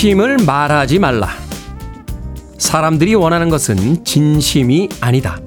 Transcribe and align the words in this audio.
진심을 0.00 0.38
말하지 0.46 0.98
말라. 0.98 1.28
사람들이 2.56 3.14
원하는 3.14 3.50
것은 3.50 4.02
진심이 4.02 4.88
아니다. 4.98 5.38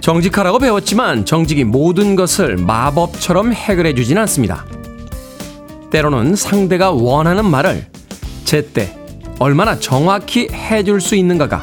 정직하라고 0.00 0.58
배웠지만 0.58 1.24
정직이 1.24 1.62
모든 1.62 2.16
것을 2.16 2.56
마법처럼 2.56 3.52
해결해 3.52 3.94
주진 3.94 4.18
않습니다. 4.18 4.66
때로는 5.92 6.34
상대가 6.34 6.90
원하는 6.90 7.48
말을 7.48 7.86
제때 8.44 8.98
얼마나 9.38 9.78
정확히 9.78 10.48
해줄 10.50 11.00
수 11.00 11.14
있는가가 11.14 11.62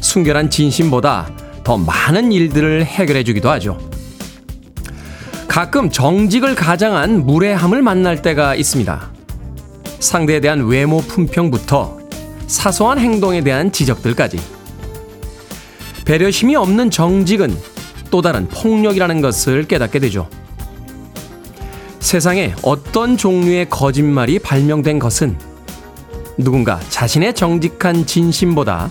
순결한 0.00 0.48
진심보다 0.48 1.28
더 1.64 1.76
많은 1.76 2.32
일들을 2.32 2.82
해결해 2.82 3.24
주기도 3.24 3.50
하죠. 3.50 3.76
가끔 5.48 5.90
정직을 5.90 6.54
가장한 6.54 7.26
무례함을 7.26 7.82
만날 7.82 8.22
때가 8.22 8.54
있습니다. 8.54 9.17
상대에 10.00 10.40
대한 10.40 10.66
외모 10.66 10.98
품평부터 10.98 11.98
사소한 12.46 12.98
행동에 12.98 13.42
대한 13.42 13.72
지적들까지. 13.72 14.40
배려심이 16.04 16.56
없는 16.56 16.90
정직은 16.90 17.56
또 18.10 18.22
다른 18.22 18.48
폭력이라는 18.48 19.20
것을 19.20 19.64
깨닫게 19.64 19.98
되죠. 19.98 20.28
세상에 22.00 22.54
어떤 22.62 23.16
종류의 23.16 23.68
거짓말이 23.68 24.38
발명된 24.38 24.98
것은 24.98 25.38
누군가 26.38 26.80
자신의 26.88 27.34
정직한 27.34 28.06
진심보다 28.06 28.90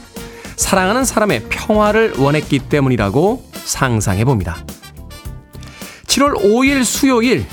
사랑하는 0.56 1.06
사람의 1.06 1.46
평화를 1.50 2.16
원했기 2.18 2.60
때문이라고 2.60 3.44
상상해 3.64 4.26
봅니다. 4.26 4.64
7월 6.06 6.36
5일 6.36 6.84
수요일 6.84 7.46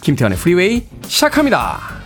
김태훈의 0.00 0.36
프리웨이 0.36 0.86
시작합니다. 1.06 1.99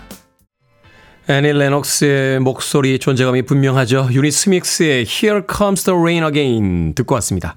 애니 1.27 1.55
레녹스의 1.55 2.39
목소리 2.41 2.98
존재감이 2.98 3.41
분명하죠. 3.42 4.08
Eurythmics의 4.12 5.06
Here 5.08 5.41
Comes 5.50 5.84
the 5.84 5.98
Rain 5.98 6.22
Again 6.22 6.94
듣고 6.94 7.14
왔습니다. 7.14 7.56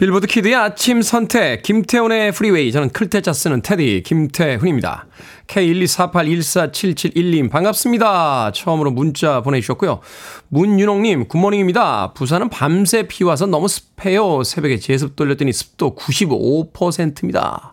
빌보드 0.00 0.26
kid의 0.26 0.56
아침 0.56 1.02
선택 1.02 1.62
김태훈의 1.62 2.32
프리웨이 2.32 2.72
저는 2.72 2.90
클 2.90 3.09
태 3.09 3.23
자 3.23 3.32
쓰는 3.32 3.62
테디 3.62 4.02
김태훈입니다. 4.04 5.06
K124814771님 5.46 7.48
반갑습니다. 7.48 8.50
처음으로 8.52 8.90
문자 8.90 9.40
보내주셨고요. 9.40 10.00
문윤홍님 10.48 11.28
good 11.28 11.47
morning입니다. 11.47 12.12
부산은 12.12 12.48
밤새 12.48 13.06
비 13.06 13.22
와서 13.22 13.46
너무 13.46 13.68
습해요. 13.68 14.42
새벽에 14.42 14.80
제습 14.80 15.14
돌렸더니 15.14 15.52
습도 15.52 15.94
95%입니다. 15.94 17.72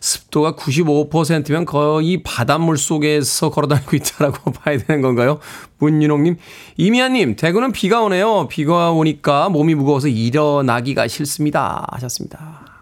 습도가 0.00 0.52
95%면 0.56 1.64
거의 1.64 2.22
바닷물 2.22 2.76
속에서 2.76 3.50
걸어다니고 3.50 3.96
있다라고 3.96 4.52
봐야 4.52 4.78
되는 4.78 5.02
건가요? 5.02 5.38
문윤홍님, 5.78 6.36
이미아님, 6.76 7.36
대구는 7.36 7.72
비가 7.72 8.02
오네요. 8.02 8.48
비가 8.48 8.90
오니까 8.92 9.48
몸이 9.48 9.74
무거워서 9.74 10.08
일어나기가 10.08 11.08
싫습니다. 11.08 11.86
하셨습니다. 11.92 12.72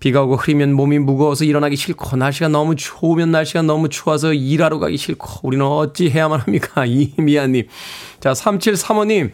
비가 0.00 0.22
오고 0.22 0.36
흐리면 0.36 0.72
몸이 0.72 0.98
무거워서 0.98 1.44
일어나기 1.44 1.76
싫고 1.76 2.16
날씨가 2.16 2.48
너무 2.48 2.74
좋으면 2.74 3.30
날씨가 3.30 3.62
너무 3.62 3.90
추워서 3.90 4.32
일하러 4.32 4.78
가기 4.78 4.96
싫고 4.96 5.40
우리는 5.42 5.64
어찌 5.64 6.08
해야만 6.08 6.40
합니까? 6.40 6.84
이미아님. 6.88 7.68
자, 8.18 8.32
3735님. 8.32 9.30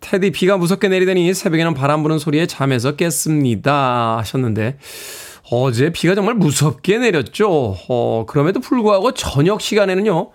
테디 0.00 0.30
비가 0.30 0.56
무섭게 0.56 0.88
내리더니 0.88 1.32
새벽에는 1.34 1.74
바람 1.74 2.02
부는 2.02 2.18
소리에 2.18 2.46
잠에서 2.46 2.96
깼습니다. 2.96 4.16
하셨는데 4.18 4.78
어제 5.50 5.90
비가 5.90 6.14
정말 6.14 6.34
무섭게 6.34 6.98
내렸죠. 6.98 7.76
어, 7.88 8.24
그럼에도 8.26 8.60
불구하고 8.60 9.12
저녁 9.12 9.60
시간에는요. 9.60 10.30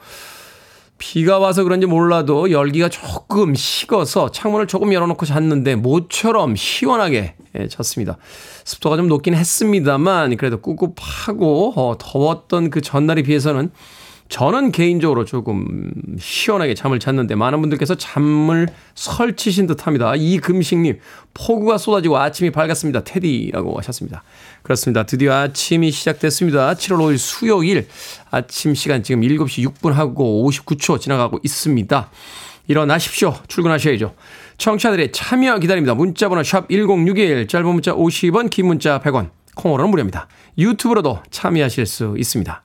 비가 0.97 1.39
와서 1.39 1.63
그런지 1.63 1.87
몰라도 1.87 2.51
열기가 2.51 2.89
조금 2.89 3.53
식어서 3.53 4.31
창문을 4.31 4.67
조금 4.67 4.93
열어놓고 4.93 5.25
잤는데 5.25 5.75
모처럼 5.75 6.55
시원하게 6.55 7.35
예, 7.57 7.67
잤습니다. 7.67 8.17
습도가 8.63 8.97
좀 8.97 9.07
높긴 9.07 9.35
했습니다만 9.35 10.37
그래도 10.37 10.61
꿉꿉하고 10.61 11.73
어, 11.75 11.95
더웠던 11.97 12.69
그 12.69 12.81
전날에 12.81 13.23
비해서는 13.23 13.71
저는 14.27 14.71
개인적으로 14.71 15.23
조금 15.23 15.91
시원하게 16.17 16.73
잠을 16.73 16.99
잤는데 16.99 17.35
많은 17.35 17.61
분들께서 17.61 17.95
잠을 17.95 18.67
설치신 18.95 19.67
듯 19.67 19.85
합니다. 19.85 20.13
이금식님, 20.15 20.99
폭우가 21.33 21.77
쏟아지고 21.77 22.17
아침이 22.17 22.49
밝았습니다. 22.49 23.03
테디라고 23.03 23.77
하셨습니다. 23.77 24.23
그렇습니다. 24.63 25.03
드디어 25.03 25.33
아침이 25.33 25.91
시작됐습니다. 25.91 26.73
7월 26.73 26.97
5일 26.97 27.17
수요일 27.17 27.87
아침 28.31 28.73
시간 28.73 29.03
지금 29.03 29.21
7시 29.21 29.67
6분하고 29.67 30.15
59초 30.15 30.99
지나가고 30.99 31.39
있습니다. 31.43 32.09
일어나십시오. 32.67 33.35
출근하셔야죠. 33.47 34.15
청취자들의 34.57 35.11
참여 35.11 35.59
기다립니다. 35.59 35.93
문자번호 35.93 36.41
샵 36.41 36.67
1061, 36.69 37.47
짧은 37.47 37.67
문자 37.67 37.93
50원, 37.93 38.49
긴 38.49 38.65
문자 38.65 38.99
100원, 38.99 39.29
콩으로는 39.55 39.91
무료입니다. 39.91 40.27
유튜브로도 40.57 41.19
참여하실 41.29 41.85
수 41.85 42.15
있습니다. 42.17 42.64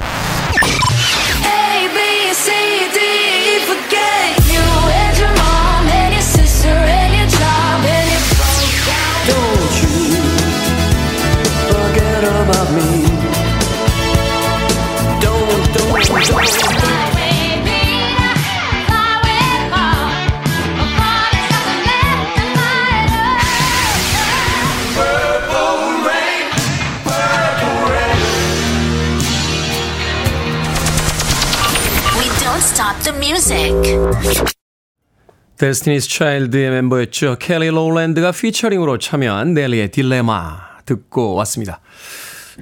the 33.11 33.17
music. 33.17 33.73
데스티니스 35.57 36.09
차일드의 36.09 36.71
멤버였죠. 36.71 37.37
켈리 37.39 37.69
로랜드가 37.69 38.31
피처링으로 38.31 38.97
참여한 38.97 39.53
넬리의 39.53 39.91
딜레마 39.91 40.57
듣고 40.85 41.35
왔습니다. 41.35 41.81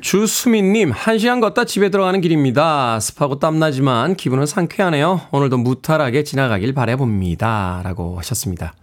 주수민님, 0.01 0.91
한 0.91 1.17
시간 1.17 1.39
걷다 1.39 1.65
집에 1.65 1.89
들어가는 1.89 2.21
길입니다. 2.21 2.99
습하고 2.99 3.40
땀나지만 3.40 4.16
기분은 4.16 4.46
상쾌하네요. 4.46 5.22
오늘도 5.31 5.57
무탈하게 5.57 6.23
지나가길 6.23 6.73
바래봅니다. 6.73 7.81
라고 7.84 8.17
하셨습니다. 8.19 8.73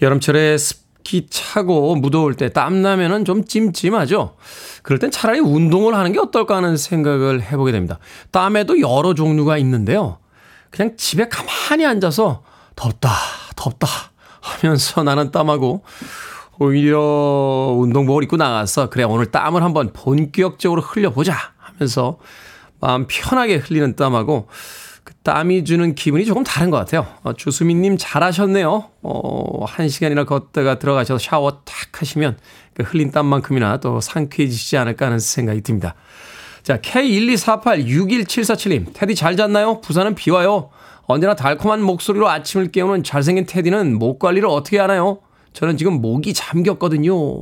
여름철에 0.00 0.58
습기 0.58 1.26
차고 1.28 1.96
무더울 1.96 2.34
때 2.34 2.50
땀나면은 2.50 3.24
좀 3.24 3.44
찜찜하죠? 3.44 4.36
그럴 4.82 4.98
땐 4.98 5.10
차라리 5.10 5.38
운동을 5.40 5.94
하는 5.94 6.12
게 6.12 6.18
어떨까 6.18 6.56
하는 6.56 6.76
생각을 6.76 7.42
해보게 7.42 7.72
됩니다. 7.72 7.98
땀에도 8.30 8.80
여러 8.80 9.14
종류가 9.14 9.58
있는데요. 9.58 10.18
그냥 10.70 10.96
집에 10.96 11.28
가만히 11.28 11.86
앉아서 11.86 12.42
덥다, 12.76 13.10
덥다 13.56 13.88
하면서 14.40 15.02
나는 15.04 15.30
땀하고 15.30 15.84
오히려 16.58 17.74
운동복을 17.78 18.24
입고 18.24 18.36
나가서 18.36 18.90
그래 18.90 19.04
오늘 19.04 19.26
땀을 19.26 19.62
한번 19.62 19.92
본격적으로 19.92 20.80
흘려보자 20.82 21.36
하면서 21.56 22.18
마음 22.80 23.06
편하게 23.08 23.56
흘리는 23.56 23.96
땀하고 23.96 24.48
그 25.04 25.14
땀이 25.22 25.64
주는 25.64 25.94
기분이 25.94 26.26
조금 26.26 26.44
다른 26.44 26.70
것 26.70 26.76
같아요. 26.76 27.06
어, 27.22 27.32
주수민님 27.32 27.96
잘하셨네요. 27.98 28.90
어, 29.02 29.64
한 29.64 29.88
시간이나 29.88 30.24
걷다가 30.24 30.78
들어가셔서 30.78 31.18
샤워 31.18 31.62
탁 31.64 32.02
하시면 32.02 32.36
그 32.74 32.82
흘린 32.82 33.10
땀만큼이나 33.10 33.78
또 33.78 34.00
상쾌해지시지 34.00 34.76
않을까 34.76 35.06
하는 35.06 35.18
생각이 35.18 35.62
듭니다. 35.62 35.94
자, 36.68 36.76
K124861747님, 36.82 38.92
테디 38.92 39.14
잘 39.14 39.38
잤나요? 39.38 39.80
부산은 39.80 40.14
비 40.14 40.30
와요. 40.30 40.68
언제나 41.06 41.34
달콤한 41.34 41.80
목소리로 41.80 42.28
아침을 42.28 42.72
깨우는 42.72 43.04
잘생긴 43.04 43.46
테디는 43.46 43.98
목 43.98 44.18
관리를 44.18 44.46
어떻게 44.46 44.78
하나요? 44.78 45.20
저는 45.54 45.78
지금 45.78 46.02
목이 46.02 46.34
잠겼거든요. 46.34 47.40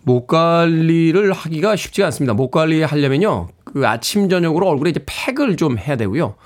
목 0.00 0.26
관리를 0.26 1.34
하기가 1.34 1.76
쉽지가 1.76 2.06
않습니다. 2.06 2.32
목 2.32 2.50
관리 2.50 2.82
하려면요. 2.82 3.48
그 3.64 3.86
아침, 3.86 4.30
저녁으로 4.30 4.68
얼굴에 4.68 4.88
이제 4.88 5.04
팩을 5.04 5.58
좀 5.58 5.76
해야 5.76 5.96
되고요. 5.96 6.36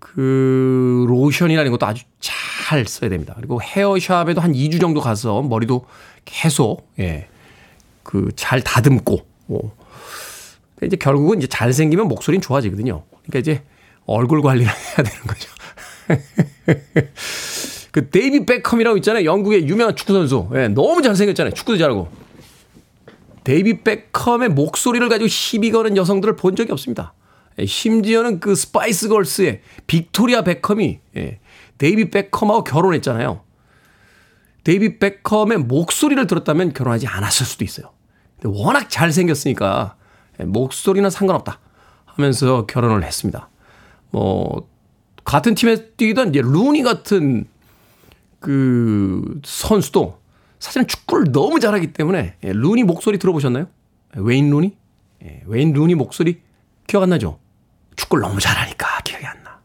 그 0.00 1.06
로션이라는 1.08 1.70
것도 1.70 1.86
아주 1.86 2.02
잘 2.18 2.84
써야 2.86 3.08
됩니다. 3.08 3.34
그리고 3.36 3.62
헤어샵에도 3.62 4.40
한 4.40 4.52
2주 4.52 4.80
정도 4.80 5.00
가서 5.00 5.42
머리도 5.42 5.86
계속, 6.24 6.90
예. 6.98 7.28
그 8.06 8.30
잘 8.36 8.62
다듬고 8.62 9.26
뭐. 9.46 9.76
이제 10.82 10.96
결국은 10.96 11.38
이제 11.38 11.46
잘생기면 11.46 12.06
목소리는 12.06 12.40
좋아지거든요. 12.40 13.02
그러니까 13.24 13.38
이제 13.40 13.62
얼굴 14.06 14.42
관리를 14.42 14.70
해야 14.70 14.96
되는 14.96 15.26
거죠. 15.26 15.50
그 17.90 18.10
데이비드 18.10 18.46
베컴이라고 18.46 18.96
있잖아요. 18.98 19.24
영국의 19.24 19.66
유명한 19.68 19.96
축구 19.96 20.12
선수. 20.12 20.48
예, 20.54 20.68
너무 20.68 21.02
잘생겼잖아요. 21.02 21.54
축구도 21.54 21.78
잘하고. 21.78 22.08
데이비드 23.42 23.82
베컴의 23.82 24.50
목소리를 24.50 25.08
가지고 25.08 25.28
시비 25.28 25.70
거는 25.70 25.96
여성들을 25.96 26.36
본 26.36 26.54
적이 26.56 26.72
없습니다. 26.72 27.14
예, 27.58 27.66
심지어는 27.66 28.38
그 28.40 28.54
스파이스 28.54 29.08
걸스의 29.08 29.62
빅토리아 29.86 30.42
베컴이 30.42 31.00
예, 31.16 31.40
데이비드 31.78 32.10
베컴하고 32.10 32.64
결혼했잖아요. 32.64 33.40
데이비드 34.62 34.98
베컴의 34.98 35.58
목소리를 35.58 36.26
들었다면 36.26 36.74
결혼하지 36.74 37.06
않았을 37.06 37.46
수도 37.46 37.64
있어요. 37.64 37.95
워낙 38.44 38.88
잘생겼으니까 38.90 39.96
예, 40.40 40.44
목소리는 40.44 41.08
상관없다 41.08 41.58
하면서 42.04 42.66
결혼을 42.66 43.04
했습니다. 43.04 43.48
뭐 44.10 44.68
같은 45.24 45.54
팀에 45.54 45.90
뛰던 45.96 46.30
이제 46.30 46.40
루니 46.40 46.82
같은 46.82 47.46
그 48.40 49.40
선수도 49.44 50.20
사실은 50.58 50.86
축구를 50.86 51.32
너무 51.32 51.60
잘하기 51.60 51.92
때문에 51.92 52.36
예, 52.42 52.52
루니 52.52 52.84
목소리 52.84 53.18
들어보셨나요? 53.18 53.66
웨인 54.16 54.50
루니? 54.50 54.76
예, 55.24 55.42
웨인 55.46 55.72
루니 55.72 55.94
목소리 55.94 56.42
기억 56.86 57.02
안 57.02 57.10
나죠? 57.10 57.38
축구를 57.96 58.22
너무 58.22 58.40
잘하니까 58.40 59.00
기억이 59.04 59.26
안 59.26 59.42
나. 59.42 59.60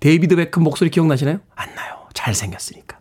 데이비드 0.00 0.36
베컴 0.36 0.62
목소리 0.62 0.90
기억나시나요? 0.90 1.40
안 1.54 1.74
나요. 1.74 2.08
잘생겼으니까. 2.14 2.98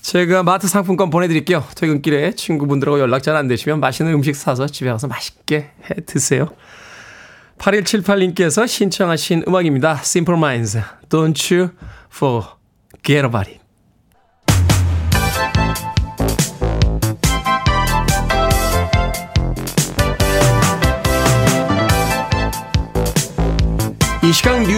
제가 0.00 0.42
마트 0.42 0.66
상품권 0.66 1.10
보내드릴게요. 1.10 1.62
퇴근길에 1.76 2.32
친구분들하고 2.36 2.98
연락 2.98 3.22
잘 3.22 3.36
안 3.36 3.46
되시면 3.46 3.78
맛있는 3.78 4.14
음식 4.14 4.34
사서 4.34 4.68
집에 4.68 4.88
가서 4.90 5.08
맛있게 5.08 5.72
해 5.90 5.94
드세요. 6.06 6.48
8178님께서 7.58 8.66
신청하신 8.66 9.44
음악입니다. 9.46 9.98
Simple 10.00 10.38
Minds, 10.38 10.80
Don't 11.10 11.54
You 11.54 11.72
Forget 12.10 13.26
About 13.26 13.50
Me. 13.50 13.61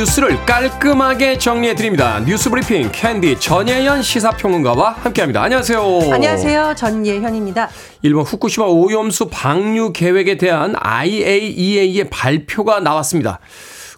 뉴스를 0.04 0.44
깔끔하게 0.44 1.38
정리해 1.38 1.74
드립니다. 1.74 2.20
뉴스 2.26 2.50
브리핑 2.50 2.90
캔디 2.92 3.40
전예현 3.40 4.02
시사평론가와 4.02 4.90
함께합니다. 4.90 5.42
안녕하세요. 5.42 6.12
안녕하세요. 6.12 6.74
전예현입니다. 6.76 7.70
일본 8.02 8.24
후쿠시마 8.24 8.66
오염수 8.66 9.30
방류 9.30 9.94
계획에 9.94 10.36
대한 10.36 10.74
IAEA의 10.78 12.10
발표가 12.10 12.80
나왔습니다. 12.80 13.40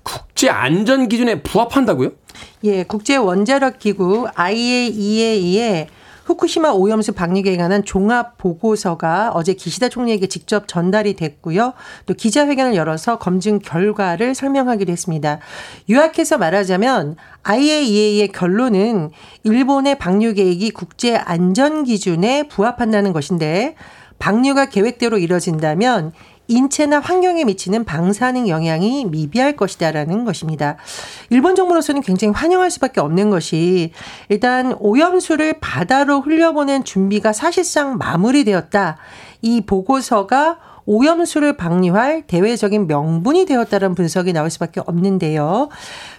국제 0.04 0.48
안전 0.48 1.08
기준에 1.08 1.42
부합한다고요? 1.42 2.10
예, 2.62 2.84
국제 2.84 3.16
원자력 3.16 3.80
기구 3.80 4.28
IAEA의 4.36 5.88
후쿠시마 6.26 6.72
오염수 6.72 7.12
방류에 7.12 7.56
관한 7.56 7.84
종합 7.84 8.36
보고서가 8.36 9.30
어제 9.34 9.54
기시다 9.54 9.88
총리에게 9.88 10.26
직접 10.26 10.66
전달이 10.66 11.14
됐고요. 11.14 11.72
또 12.06 12.14
기자회견을 12.14 12.74
열어서 12.74 13.18
검증 13.18 13.60
결과를 13.60 14.34
설명하기로 14.34 14.90
했습니다. 14.90 15.38
요약해서 15.88 16.36
말하자면 16.36 17.14
IAEA의 17.44 18.28
결론은 18.28 19.10
일본의 19.44 19.98
방류 19.98 20.34
계획이 20.34 20.72
국제 20.72 21.14
안전 21.14 21.84
기준에 21.84 22.48
부합한다는 22.48 23.12
것인데 23.12 23.76
방류가 24.18 24.66
계획대로 24.66 25.18
이뤄진다면 25.18 26.12
인체나 26.48 27.00
환경에 27.00 27.44
미치는 27.44 27.84
방사능 27.84 28.48
영향이 28.48 29.06
미비할 29.06 29.56
것이다라는 29.56 30.24
것입니다. 30.24 30.76
일본 31.30 31.54
정부로서는 31.54 32.02
굉장히 32.02 32.32
환영할 32.32 32.70
수밖에 32.70 33.00
없는 33.00 33.30
것이 33.30 33.92
일단 34.28 34.74
오염수를 34.78 35.54
바다로 35.60 36.20
흘려보낸 36.20 36.84
준비가 36.84 37.32
사실상 37.32 37.98
마무리되었다. 37.98 38.96
이 39.42 39.60
보고서가 39.62 40.58
오염수를 40.86 41.56
방류할 41.56 42.22
대외적인 42.28 42.86
명분이 42.86 43.44
되었다는 43.44 43.94
분석이 43.94 44.32
나올 44.32 44.50
수밖에 44.50 44.80
없는데요. 44.86 45.68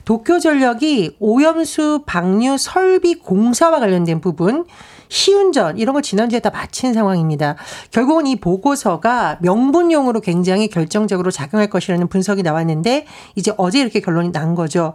도쿄 0.04 0.40
전력이 0.40 1.16
오염수 1.20 2.04
방류 2.06 2.58
설비 2.58 3.16
공사와 3.16 3.80
관련된 3.80 4.20
부분 4.20 4.66
시운전 5.10 5.78
이런 5.78 5.94
걸 5.94 6.02
지난주에 6.02 6.40
다 6.40 6.50
마친 6.50 6.94
상황입니다. 6.94 7.56
결국은 7.92 8.28
이 8.28 8.36
보고서가 8.38 9.38
명분용으로 9.42 10.22
굉장히 10.22 10.68
결정적으로 10.68 11.32
작용할 11.32 11.70
것이라는 11.70 12.08
분석이 12.08 12.44
나왔는데 12.44 13.06
이제 13.36 13.54
어제 13.58 13.80
이렇게 13.80 14.00
결론이 14.00 14.32
난 14.32 14.56
거죠. 14.56 14.94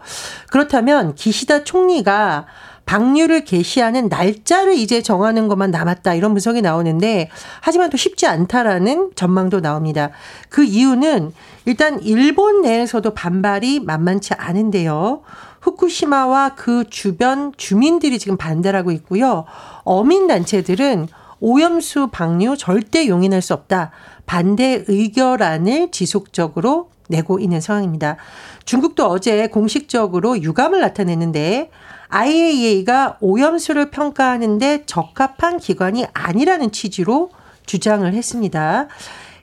그렇다면 0.51 1.15
기시다 1.15 1.65
총리가 1.65 2.47
방류를 2.87 3.45
개시하는 3.45 4.09
날짜를 4.09 4.75
이제 4.75 5.03
정하는 5.03 5.49
것만 5.49 5.71
남았다 5.71 6.15
이런 6.15 6.33
분석이 6.33 6.63
나오는데 6.63 7.31
하지만 7.61 7.91
또 7.91 7.97
쉽지 7.97 8.27
않다라는 8.27 9.13
전망도 9.15 9.61
나옵니다. 9.61 10.11
그 10.49 10.65
이유는 10.65 11.33
일단 11.65 12.03
일본 12.03 12.63
내에서도 12.63 13.15
반발이 13.15 13.81
만만치 13.81 14.35
않은데요. 14.35 15.23
후쿠시마와 15.61 16.55
그 16.57 16.85
주변 16.91 17.53
주민들이 17.57 18.19
지금 18.19 18.37
반대를 18.37 18.79
하고 18.79 18.91
있고요. 18.91 19.45
어민 19.85 20.27
단체들은 20.27 21.09
오염수 21.41 22.09
방류 22.13 22.57
절대 22.57 23.09
용인할 23.09 23.43
수 23.43 23.55
없다. 23.55 23.91
반대 24.27 24.85
의결안을 24.87 25.91
지속적으로 25.91 26.91
내고 27.09 27.39
있는 27.39 27.61
상황입니다. 27.61 28.17
중국도 28.65 29.07
어제 29.07 29.49
공식적으로 29.49 30.41
유감을 30.41 30.81
나타냈는데 30.81 31.71
IAEA가 32.13 33.17
오염수를 33.21 33.91
평가하는데 33.91 34.85
적합한 34.87 35.59
기관이 35.59 36.07
아니라는 36.13 36.71
취지로 36.71 37.31
주장을 37.65 38.13
했습니다. 38.13 38.89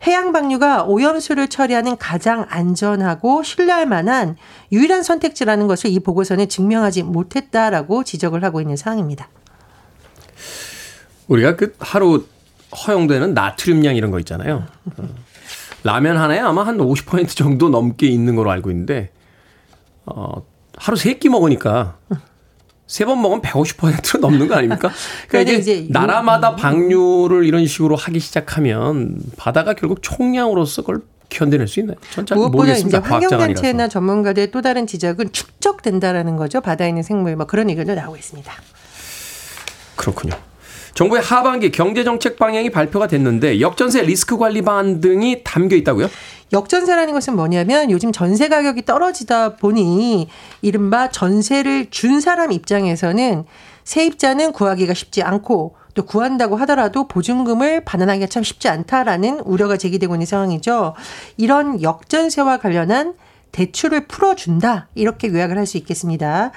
해양 0.05 0.31
방류가 0.31 0.83
오염수를 0.83 1.47
처리하는 1.49 1.97
가장 1.97 2.45
안전하고 2.47 3.43
신뢰할 3.43 3.85
만한 3.85 4.37
유일한 4.71 5.03
선택지라는 5.03 5.67
것을 5.67 5.89
이 5.89 5.99
보고서는 5.99 6.47
증명하지 6.47 7.03
못했다라고 7.03 8.03
지적을 8.03 8.43
하고 8.43 8.61
있는 8.61 8.77
상황입니다. 8.77 9.27
우리가 11.27 11.55
그 11.55 11.75
하루 11.79 12.25
허용되는 12.87 13.33
나트륨량 13.33 13.95
이런 13.95 14.11
거 14.11 14.19
있잖아요. 14.19 14.65
어. 14.97 15.03
라면 15.83 16.17
하나에 16.17 16.39
아마 16.39 16.65
한 16.67 16.77
50% 16.77 17.35
정도 17.35 17.69
넘게 17.69 18.07
있는 18.07 18.35
걸로 18.35 18.51
알고 18.51 18.69
있는데, 18.71 19.11
어, 20.05 20.43
하루 20.77 20.97
세 20.97 21.17
끼 21.19 21.29
먹으니까 21.29 21.97
세 22.89 23.05
번 23.05 23.21
먹으면 23.21 23.41
150%로 23.43 24.19
넘는 24.19 24.47
거 24.47 24.55
아닙니까? 24.55 24.89
그러니까 25.29 25.53
이제, 25.59 25.73
이제 25.73 25.87
나라마다 25.91 26.55
방류를 26.55 27.45
이런 27.45 27.67
식으로 27.67 27.95
하기 27.95 28.19
시작하면 28.19 29.19
바다가 29.37 29.75
결국 29.75 29.99
총량으로서 30.01 30.81
그걸 30.81 31.01
견뎌낼 31.29 31.67
수 31.67 31.79
있나요? 31.81 31.97
모르겠습니다. 32.49 32.97
이제 32.97 33.07
환경단체나 33.07 33.87
전문가들의 33.89 34.49
또 34.49 34.63
다른 34.63 34.87
지적은 34.87 35.31
축적된다라는 35.31 36.35
거죠. 36.35 36.61
바다에 36.61 36.89
있는 36.89 37.03
생물 37.03 37.35
뭐 37.35 37.45
그런 37.45 37.69
의견도 37.69 37.93
나오고 37.93 38.17
있습니다. 38.17 38.51
그렇군요. 39.95 40.33
정부의 40.99 41.21
하반기 41.21 41.71
경제정책 41.71 42.37
방향이 42.37 42.71
발표가 42.71 43.07
됐는데 43.07 43.61
역전세 43.61 44.01
리스크 44.01 44.37
관리 44.37 44.61
방안 44.61 44.99
등이 44.99 45.45
담겨 45.45 45.77
있다고요? 45.77 46.09
역전세라는 46.51 47.13
것은 47.13 47.37
뭐냐면 47.37 47.89
요즘 47.89 48.11
전세 48.11 48.49
가격이 48.49 48.83
떨어지다 48.83 49.55
보니 49.55 50.27
이른바 50.61 51.09
전세를 51.09 51.89
준 51.89 52.19
사람 52.19 52.51
입장에서는 52.51 53.45
세입자는 53.85 54.51
구하기가 54.51 54.93
쉽지 54.93 55.23
않고 55.23 55.77
또 55.93 56.03
구한다고 56.03 56.57
하더라도 56.57 57.07
보증금을 57.07 57.85
반환하기가 57.85 58.27
참 58.27 58.43
쉽지 58.43 58.67
않다라는 58.67 59.39
우려가 59.45 59.77
제기되고 59.77 60.15
있는 60.15 60.25
상황이죠. 60.25 60.95
이런 61.37 61.81
역전세와 61.81 62.57
관련한 62.57 63.13
대출을 63.51 64.07
풀어준다. 64.07 64.87
이렇게 64.95 65.29
요약을 65.29 65.57
할 65.57 65.65
수 65.65 65.77
있겠습니다. 65.77 66.51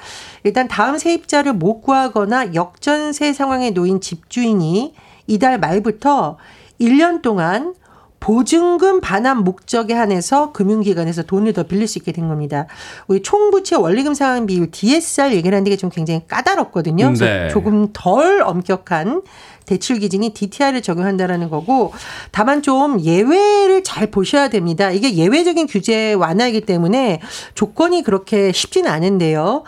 일단 0.45 0.69
다음 0.69 0.97
세입자를 0.99 1.53
못 1.53 1.83
구하거나 1.83 2.55
역전세 2.55 3.33
상황에 3.33 3.71
놓인 3.71 4.01
집주인이 4.01 4.95
이달 5.27 5.59
말부터 5.59 6.39
1년 6.81 7.23
동안 7.23 7.75
보증금 8.21 9.01
반환 9.01 9.39
목적에 9.39 9.95
한해서 9.95 10.53
금융기관에서 10.53 11.25
돈을 11.25 11.53
더 11.53 11.65
빌릴 11.65 11.89
수 11.89 11.99
있게 11.99 12.13
된 12.13 12.29
겁니다. 12.29 12.69
우리 13.09 13.21
총부채 13.21 13.75
원리금 13.75 14.15
상환 14.15 14.47
비율 14.47 14.71
DSR 14.71 15.35
얘기를 15.35 15.57
하는 15.57 15.69
게좀 15.69 15.91
굉장히 15.91 16.23
까다롭거든요. 16.29 17.15
네. 17.15 17.49
조금 17.49 17.89
덜 17.93 18.41
엄격한 18.43 19.23
대출 19.67 19.99
기준이 19.99 20.31
DTI를 20.31 20.83
적용한다라는 20.83 21.51
거고 21.51 21.93
다만 22.31 22.63
좀 22.63 23.01
예외를 23.01 23.83
잘 23.85 24.09
보셔야 24.09 24.49
됩니다. 24.49 24.91
이게 24.91 25.15
예외적인 25.15 25.67
규제 25.67 26.13
완화이기 26.15 26.63
때문에 26.63 27.21
조건이 27.55 28.03
그렇게 28.03 28.53
쉽지는 28.53 28.91
않은데요. 28.91 29.65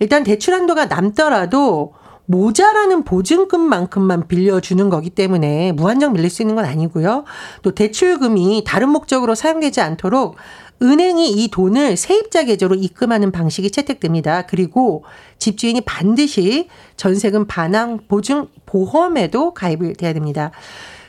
일단 0.00 0.22
대출 0.24 0.54
한도가 0.54 0.86
남더라도 0.86 1.94
모자라는 2.26 3.04
보증금만큼만 3.04 4.28
빌려주는 4.28 4.90
거기 4.90 5.08
때문에 5.08 5.72
무한정 5.72 6.12
빌릴 6.12 6.28
수 6.28 6.42
있는 6.42 6.56
건 6.56 6.66
아니고요. 6.66 7.24
또 7.62 7.74
대출금이 7.74 8.64
다른 8.66 8.90
목적으로 8.90 9.34
사용되지 9.34 9.80
않도록 9.80 10.36
은행이 10.82 11.30
이 11.30 11.48
돈을 11.48 11.96
세입자 11.96 12.44
계좌로 12.44 12.74
입금하는 12.74 13.32
방식이 13.32 13.70
채택됩니다. 13.70 14.42
그리고 14.42 15.04
집주인이 15.38 15.80
반드시 15.80 16.68
전세금 16.96 17.46
반환 17.46 17.98
보증 18.06 18.46
보험에도 18.68 19.54
가입을 19.54 19.94
돼야 19.94 20.12
됩니다. 20.12 20.50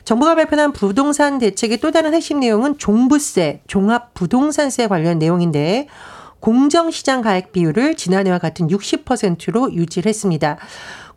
정부가 0.04 0.34
발표한 0.34 0.72
부동산 0.72 1.38
대책의 1.38 1.78
또 1.78 1.90
다른 1.90 2.14
핵심 2.14 2.40
내용은 2.40 2.78
종부세, 2.78 3.60
종합부동산세 3.66 4.88
관련 4.88 5.18
내용인데 5.18 5.86
공정시장 6.40 7.20
가액 7.20 7.52
비율을 7.52 7.96
지난해와 7.96 8.38
같은 8.38 8.66
60%로 8.68 9.74
유지를 9.74 10.08
했습니다. 10.08 10.56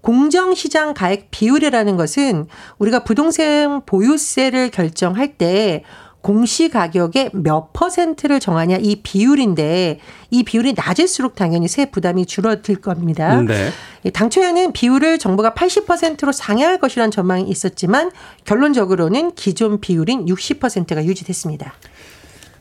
공정시장 0.01 0.93
가액 0.93 1.31
비율이라는 1.31 1.95
것은 1.95 2.47
우리가 2.77 3.05
부동산 3.05 3.81
보유세를 3.85 4.69
결정할 4.69 5.38
때 5.38 5.83
공시 6.24 6.70
가격의 6.70 7.32
몇 7.34 7.74
퍼센트를 7.74 8.39
정하냐 8.39 8.77
이 8.77 8.96
비율인데 9.03 10.00
이 10.32 10.44
비율이 10.44 10.74
낮을수록 10.74 11.36
당연히 11.36 11.68
세 11.68 11.92
부담이 11.92 12.25
줄어들 12.25 12.77
겁니다. 12.77 13.42
네. 13.42 13.72
당초에는 14.10 14.72
비율을 14.72 15.20
정부가 15.20 15.53
80%로 15.53 16.32
상향할 16.32 16.80
것이라는 16.80 17.12
전망이 17.12 17.44
있었지만 17.50 18.10
결론적으로는 18.46 19.36
기존 19.36 19.82
비율인 19.82 20.25
60%가 20.25 21.03
유지됐습니다. 21.03 21.74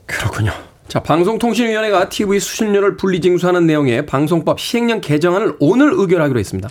그렇군요. 0.07 0.51
자, 0.89 1.01
방송통신위원회가 1.01 2.09
TV 2.09 2.41
수신료를 2.41 2.97
분리징수하는 2.97 3.65
내용의 3.69 4.07
방송법 4.07 4.59
시행령 4.59 5.01
개정안을 5.01 5.57
오늘 5.61 5.93
의결하기로 5.95 6.41
했습니다. 6.41 6.69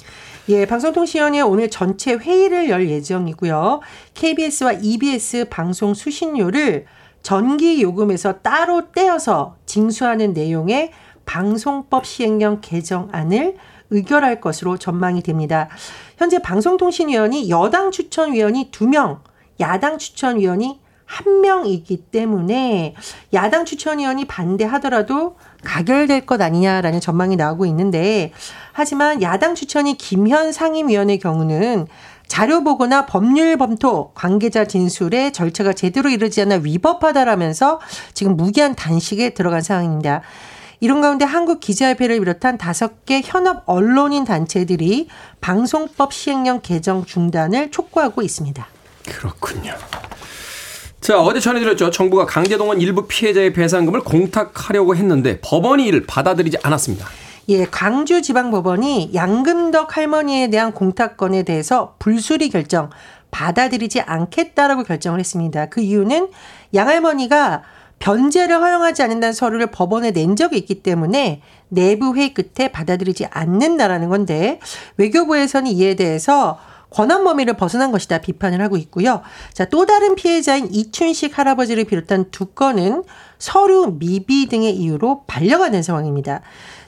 예, 0.49 0.65
방송통신위원회 0.65 1.41
오늘 1.41 1.69
전체 1.69 2.13
회의를 2.13 2.69
열 2.69 2.89
예정이고요. 2.89 3.81
KBS와 4.15 4.73
EBS 4.81 5.49
방송 5.49 5.93
수신료를 5.93 6.85
전기 7.21 7.81
요금에서 7.83 8.39
따로 8.39 8.91
떼어서 8.91 9.57
징수하는 9.67 10.33
내용의 10.33 10.91
방송법 11.25 12.07
시행령 12.07 12.59
개정안을 12.61 13.55
의결할 13.91 14.41
것으로 14.41 14.77
전망이 14.77 15.21
됩니다. 15.21 15.69
현재 16.17 16.39
방송통신위원이 16.39 17.51
여당 17.51 17.91
추천위원이 17.91 18.71
2명, 18.71 19.19
야당 19.59 19.99
추천위원이 19.99 20.81
한 21.05 21.41
명이기 21.41 22.05
때문에 22.09 22.95
야당 23.33 23.65
추천위원이 23.65 24.25
반대하더라도 24.25 25.35
가결될 25.61 26.25
것 26.25 26.41
아니냐라는 26.41 27.01
전망이 27.01 27.35
나오고 27.35 27.65
있는데 27.65 28.31
하지만 28.73 29.21
야당 29.21 29.55
추천이 29.55 29.97
김현 29.97 30.51
상임위원의 30.51 31.19
경우는 31.19 31.87
자료 32.27 32.63
보고나 32.63 33.05
법률 33.05 33.57
검토, 33.57 34.13
관계자 34.13 34.65
진술에 34.65 35.31
절차가 35.31 35.73
제대로 35.73 36.09
이루지 36.09 36.41
않아 36.43 36.61
위법하다라면서 36.63 37.81
지금 38.13 38.37
무기한 38.37 38.73
단식에 38.73 39.31
들어간 39.31 39.61
상황입니다. 39.61 40.21
이런 40.79 41.01
가운데 41.01 41.25
한국기자협회를 41.25 42.19
비롯한 42.19 42.57
다섯 42.57 43.05
개 43.05 43.21
현업 43.23 43.63
언론인 43.65 44.23
단체들이 44.25 45.09
방송법 45.41 46.13
시행령 46.13 46.61
개정 46.61 47.05
중단을 47.05 47.69
촉구하고 47.69 48.21
있습니다. 48.21 48.65
그렇군요. 49.07 49.73
자, 51.01 51.19
어제 51.19 51.39
전해드렸죠. 51.39 51.91
정부가 51.91 52.25
강제동원 52.25 52.79
일부 52.79 53.07
피해자의 53.07 53.53
배상금을 53.53 54.01
공탁하려고 54.01 54.95
했는데 54.95 55.39
법원이 55.41 55.85
이를 55.85 56.05
받아들이지 56.05 56.57
않았습니다. 56.63 57.07
예, 57.49 57.65
광주 57.65 58.21
지방법원이 58.21 59.11
양금덕 59.13 59.97
할머니에 59.97 60.49
대한 60.49 60.73
공탁권에 60.73 61.43
대해서 61.43 61.95
불수리 61.99 62.49
결정 62.49 62.89
받아들이지 63.31 64.01
않겠다라고 64.01 64.83
결정을 64.83 65.19
했습니다. 65.19 65.67
그 65.67 65.81
이유는 65.81 66.29
양할머니가 66.73 67.63
변제를 67.99 68.59
허용하지 68.59 69.03
않는다는 69.03 69.33
서류를 69.33 69.67
법원에 69.67 70.11
낸 70.11 70.35
적이 70.35 70.57
있기 70.57 70.81
때문에 70.81 71.41
내부 71.69 72.15
회의 72.15 72.33
끝에 72.33 72.67
받아들이지 72.69 73.27
않는다라는 73.29 74.09
건데 74.09 74.59
외교부에서는 74.97 75.71
이에 75.71 75.95
대해서 75.95 76.59
권한 76.89 77.23
범위를 77.23 77.55
벗어난 77.55 77.91
것이다 77.91 78.17
비판을 78.17 78.61
하고 78.61 78.75
있고요. 78.75 79.21
자, 79.53 79.65
또 79.65 79.85
다른 79.85 80.15
피해자인 80.15 80.67
이춘식 80.71 81.37
할아버지를 81.37 81.85
비롯한 81.85 82.31
두 82.31 82.47
건은 82.47 83.03
서류 83.39 83.95
미비 83.97 84.47
등의 84.47 84.75
이유로 84.75 85.23
반려가 85.25 85.71
된 85.71 85.83
상황입니다. 85.83 86.41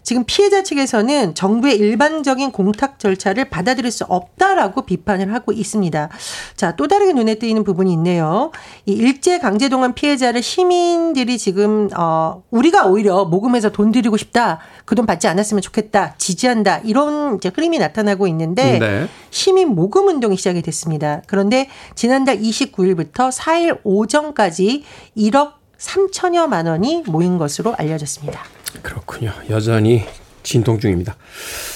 지금 0.04 0.24
피해자 0.26 0.64
측에서는 0.64 1.36
정부의 1.36 1.78
일반적인 1.78 2.52
공탁 2.52 3.00
절차를 3.00 3.50
받아들일 3.50 3.92
수 3.92 4.04
없다라고 4.06 4.84
비판을 4.84 5.34
하고 5.34 5.52
있습니다. 5.52 6.10
자, 6.56 6.76
또 6.76 6.88
다르게 6.88 7.14
눈에 7.14 7.36
띄는 7.36 7.64
부분이 7.64 7.92
있네요. 7.94 8.52
이 8.86 8.94
일제 8.94 9.40
강제 9.40 9.70
동원 9.70 9.94
피해자를 9.94 10.42
시민들이 10.42 11.38
지금 11.38 11.90
어 11.98 12.44
우리가 12.52 12.88
오히려 12.88 13.26
모금해서 13.26 13.72
돈 13.72 13.92
드리고 13.92 14.18
싶다. 14.18 14.60
그 14.86 14.94
돈 14.96 15.06
받지 15.06 15.28
않았으면 15.28 15.62
좋겠다. 15.62 16.16
지지한다. 16.18 16.80
이런 16.84 17.38
이제 17.38 17.50
흐름이 17.54 17.80
나타나고 17.80 18.28
있는데 18.28 18.80
네. 18.80 19.08
시민 19.32 19.70
모금 19.70 20.08
운동이 20.08 20.38
시작이 20.38 20.62
됐습니다. 20.62 21.22
그런데 21.28 21.68
지난달 21.96 22.40
29일부터 22.40 23.32
4일 23.32 23.80
오전까지 23.84 24.84
1억 25.18 25.54
3천여만 25.80 26.68
원이 26.68 27.04
모인 27.08 27.38
것으로 27.38 27.74
알려졌습니다. 27.76 28.44
그렇군요. 28.82 29.32
여전히 29.50 30.04
진통 30.44 30.80
중입니다. 30.80 31.16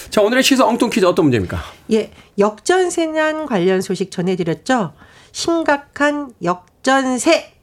자, 0.09 0.21
오늘의 0.21 0.43
시사 0.43 0.65
엉뚱 0.65 0.89
퀴즈 0.89 1.05
어떤 1.05 1.25
문제입니까? 1.25 1.59
예, 1.91 2.11
역전세난 2.37 3.45
관련 3.45 3.81
소식 3.81 4.11
전해드렸죠. 4.11 4.93
심각한 5.31 6.33
역전세. 6.43 7.53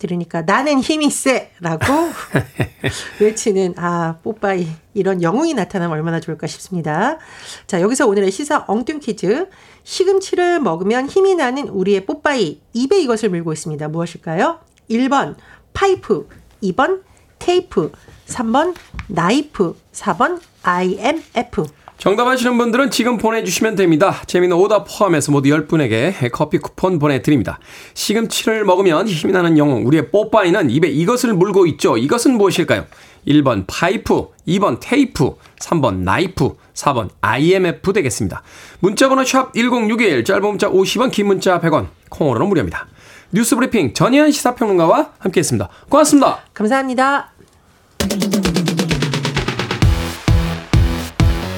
들으니까 0.00 0.42
나는 0.42 0.80
힘이 0.80 1.10
세라고 1.10 1.84
외치는 3.20 3.74
아 3.76 4.16
뽀빠이 4.22 4.66
이런 4.94 5.22
영웅이 5.22 5.54
나타나면 5.54 5.94
얼마나 5.94 6.20
좋을까 6.20 6.46
싶습니다. 6.46 7.18
자 7.66 7.80
여기서 7.80 8.08
오늘의 8.08 8.32
시사 8.32 8.64
엉뚱 8.66 8.98
퀴즈 8.98 9.48
시금치를 9.84 10.60
먹으면 10.60 11.06
힘이 11.06 11.34
나는 11.34 11.68
우리의 11.68 12.06
뽀빠이 12.06 12.60
입에 12.72 12.98
이것을 13.02 13.28
물고 13.28 13.52
있습니다. 13.52 13.88
무엇일까요? 13.88 14.60
1번 14.88 15.36
파이프 15.74 16.28
2번 16.62 17.02
테이프 17.38 17.92
3번 18.30 18.74
나이프, 19.08 19.74
4번 19.92 20.40
IMF. 20.62 21.64
정답 21.98 22.28
아시는 22.28 22.56
분들은 22.56 22.90
지금 22.90 23.18
보내주시면 23.18 23.76
됩니다. 23.76 24.22
재미는 24.24 24.56
오답 24.56 24.86
포함해서 24.88 25.32
모두 25.32 25.50
10분에게 25.50 26.30
커피 26.32 26.56
쿠폰 26.56 26.98
보내드립니다. 26.98 27.58
시금치를 27.92 28.64
먹으면 28.64 29.06
힘이 29.06 29.34
나는 29.34 29.58
영웅, 29.58 29.86
우리의 29.86 30.10
뽀빠이는 30.10 30.70
입에 30.70 30.88
이것을 30.88 31.34
물고 31.34 31.66
있죠. 31.66 31.98
이것은 31.98 32.38
무엇일까요? 32.38 32.86
1번 33.26 33.64
파이프, 33.66 34.28
2번 34.48 34.78
테이프, 34.80 35.34
3번 35.60 35.96
나이프, 35.96 36.54
4번 36.72 37.10
IMF 37.20 37.92
되겠습니다. 37.92 38.42
문자번호 38.78 39.22
샵 39.24 39.52
1061, 39.52 40.24
짧은 40.24 40.42
문자 40.42 40.70
50원, 40.70 41.10
긴 41.10 41.26
문자 41.26 41.60
100원, 41.60 41.88
콩으로는 42.08 42.48
무료입니다. 42.48 42.86
뉴스 43.30 43.54
브리핑 43.56 43.92
전희연 43.92 44.30
시사평론가와 44.30 45.12
함께했습니다. 45.18 45.68
고맙습니다. 45.90 46.38
감사합니다. 46.54 47.32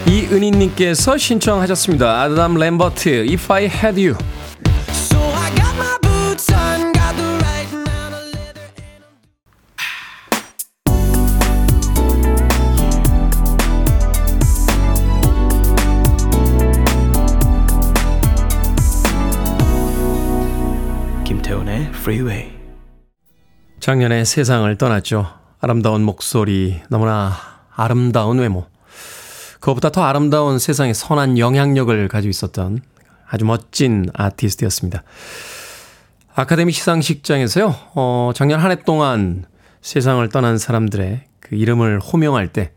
이은희님께서 0.07 1.17
신청하셨습니다. 1.17 2.23
아담 2.23 2.55
램버트, 2.57 3.27
If 3.29 3.53
I 3.53 3.65
Had 3.65 4.07
You. 4.09 4.17
김태훈의 21.25 21.89
Freeway. 21.95 22.53
작년에 23.81 24.25
세상을 24.25 24.77
떠났죠. 24.77 25.42
아름다운 25.65 26.03
목소리, 26.03 26.81
너무나 26.89 27.37
아름다운 27.73 28.41
외모. 28.41 28.67
그것보다 29.61 29.91
더 29.91 30.03
아름다운 30.03 30.59
세상에 30.59 30.93
선한 30.93 31.39
영향력을 31.39 32.09
가지고 32.09 32.31
있었던 32.31 32.81
아주 33.29 33.45
멋진 33.45 34.07
아티스트였습니다. 34.13 35.05
아카데미 36.35 36.73
시상식장에서요, 36.73 37.77
어, 37.95 38.33
작년 38.35 38.59
한 38.59 38.73
해 38.73 38.83
동안 38.83 39.45
세상을 39.83 40.29
떠난 40.31 40.59
사람들의 40.59 41.27
그 41.39 41.55
이름을 41.55 42.01
호명할 42.01 42.49
때, 42.53 42.73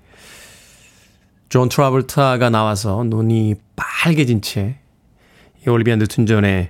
존 1.50 1.70
트라볼타가 1.70 2.52
나와서 2.52 3.04
눈이 3.04 3.56
빨개진 3.76 4.44
채, 4.44 4.78
이 5.66 5.70
올리비아 5.72 5.96
뉴튼 5.96 6.28
존의 6.28 6.70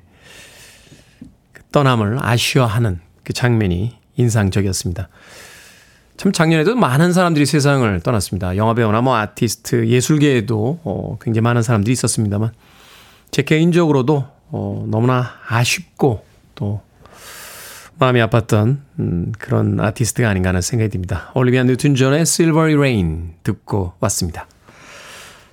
그 1.52 1.62
떠남을 1.74 2.20
아쉬워하는 2.22 3.02
그 3.26 3.34
장면이 3.34 3.98
인상적이었습니다. 4.16 5.10
참 6.18 6.32
작년에도 6.32 6.76
많은 6.76 7.12
사람들이 7.14 7.46
세상을 7.46 8.00
떠났습니다. 8.02 8.56
영화배우나 8.56 9.02
뭐 9.02 9.16
아티스트, 9.16 9.88
예술계에도 9.88 10.80
어, 10.84 11.18
굉장히 11.22 11.44
많은 11.44 11.62
사람들이 11.62 11.92
있었습니다만 11.92 12.52
제 13.32 13.42
개인적으로도 13.42 14.26
어, 14.52 14.86
너무나 14.90 15.34
아쉽고 15.48 16.24
또 16.56 16.82
마음이 17.98 18.20
아팠던 18.22 18.78
음, 19.00 19.34
그런 19.38 19.80
아티스트가 19.80 20.30
아닌가 20.30 20.50
하는 20.50 20.62
생각이 20.62 20.90
듭니다. 20.90 21.32
올리비아 21.34 21.64
뉴튼 21.64 21.96
존의 21.96 22.22
Silvery 22.22 22.76
Rain 22.76 23.34
듣고 23.44 23.94
왔습니다. 24.00 24.48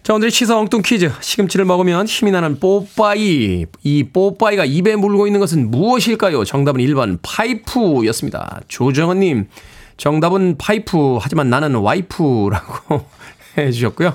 자, 0.02 0.14
오늘의 0.14 0.32
시사 0.32 0.58
엉뚱 0.58 0.82
퀴즈. 0.82 1.12
시금치를 1.20 1.64
먹으면 1.64 2.06
힘이 2.06 2.32
나는 2.32 2.58
뽀빠이. 2.58 3.66
이 3.84 4.04
뽀빠이가 4.12 4.64
입에 4.64 4.96
물고 4.96 5.28
있는 5.28 5.38
것은 5.38 5.70
무엇일까요? 5.70 6.44
정답은 6.44 6.80
1번 6.80 7.20
파이프였습니다. 7.22 8.62
조정은님, 8.66 9.46
정답은 10.02 10.56
파이프, 10.58 11.18
하지만 11.20 11.48
나는 11.48 11.76
와이프라고 11.76 13.06
해주셨고요. 13.56 14.12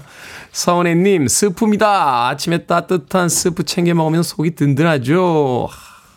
서은혜님, 0.51 1.29
스프입니다. 1.29 2.27
아침에 2.27 2.65
따뜻한 2.65 3.29
스프 3.29 3.63
챙겨 3.63 3.94
먹으면 3.94 4.22
속이 4.22 4.56
든든하죠. 4.56 5.70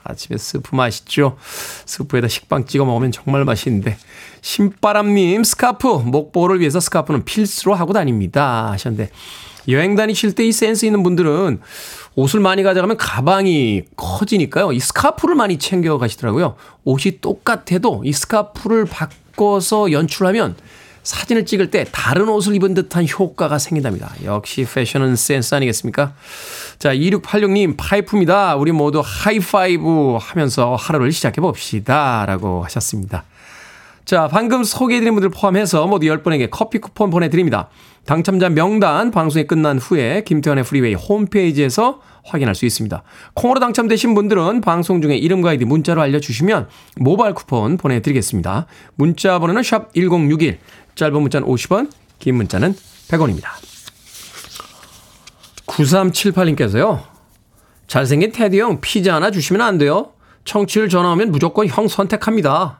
아침에 0.02 0.38
스프 0.38 0.74
맛있죠. 0.74 1.36
스프에다 1.84 2.26
식빵 2.26 2.64
찍어 2.66 2.84
먹으면 2.84 3.12
정말 3.12 3.44
맛있는데. 3.44 3.96
신바람님, 4.40 5.44
스카프. 5.44 5.86
목 6.04 6.19
보호를 6.19 6.58
위해서 6.58 6.80
스카프는 6.80 7.24
필수로 7.24 7.72
하고 7.76 7.92
다닙니다. 7.92 8.72
하셨는데. 8.72 9.12
여행 9.68 9.94
다니실 9.94 10.34
때 10.34 10.44
이 10.44 10.50
센스 10.50 10.84
있는 10.84 11.04
분들은 11.04 11.60
옷을 12.16 12.40
많이 12.40 12.64
가져가면 12.64 12.96
가방이 12.96 13.82
커지니까요. 13.94 14.72
이 14.72 14.80
스카프를 14.80 15.36
많이 15.36 15.58
챙겨 15.58 15.96
가시더라고요. 15.96 16.56
옷이 16.84 17.20
똑같아도 17.20 18.02
이 18.04 18.12
스카프를 18.12 18.86
바꿔서 19.30 19.92
연출하면 19.92 20.56
사진을 21.02 21.46
찍을 21.46 21.70
때 21.70 21.84
다른 21.90 22.28
옷을 22.28 22.54
입은 22.54 22.74
듯한 22.74 23.06
효과가 23.08 23.58
생긴답니다. 23.58 24.12
역시 24.24 24.66
패션은 24.70 25.16
센스 25.16 25.54
아니겠습니까? 25.54 26.12
자, 26.78 26.94
2686님, 26.94 27.74
파이프입니다. 27.76 28.56
우리 28.56 28.70
모두 28.70 29.02
하이파이브 29.02 30.18
하면서 30.20 30.74
하루를 30.76 31.10
시작해 31.12 31.40
봅시다. 31.40 32.24
라고 32.26 32.62
하셨습니다. 32.64 33.24
자, 34.04 34.28
방금 34.28 34.62
소개해드린 34.62 35.14
분들 35.14 35.30
포함해서 35.30 35.86
모두 35.86 36.06
10분에게 36.06 36.48
커피 36.50 36.78
쿠폰 36.78 37.10
보내드립니다. 37.10 37.68
당첨자 38.06 38.48
명단 38.48 39.10
방송이 39.10 39.46
끝난 39.46 39.78
후에 39.78 40.24
김태훈의 40.24 40.64
프리웨이 40.64 40.94
홈페이지에서 40.94 42.00
확인할 42.24 42.54
수 42.54 42.66
있습니다. 42.66 43.02
콩으로 43.34 43.60
당첨되신 43.60 44.14
분들은 44.14 44.60
방송 44.60 45.00
중에 45.00 45.16
이름과 45.16 45.50
아이디 45.50 45.64
문자로 45.64 46.00
알려주시면 46.02 46.68
모바일 46.96 47.34
쿠폰 47.34 47.76
보내드리겠습니다. 47.76 48.66
문자 48.94 49.38
번호는 49.38 49.62
샵 49.62 49.92
1061, 49.94 50.58
짧은 50.94 51.20
문자는 51.20 51.46
50원, 51.46 51.90
긴 52.18 52.36
문자는 52.36 52.74
100원입니다. 53.08 53.46
9378님께서요. 55.66 57.02
잘생긴 57.86 58.32
테디 58.32 58.60
형 58.60 58.80
피자 58.80 59.14
하나 59.14 59.30
주시면 59.30 59.60
안 59.62 59.78
돼요? 59.78 60.12
청취율 60.44 60.88
전화 60.88 61.12
오면 61.12 61.30
무조건 61.32 61.66
형 61.66 61.88
선택합니다. 61.88 62.79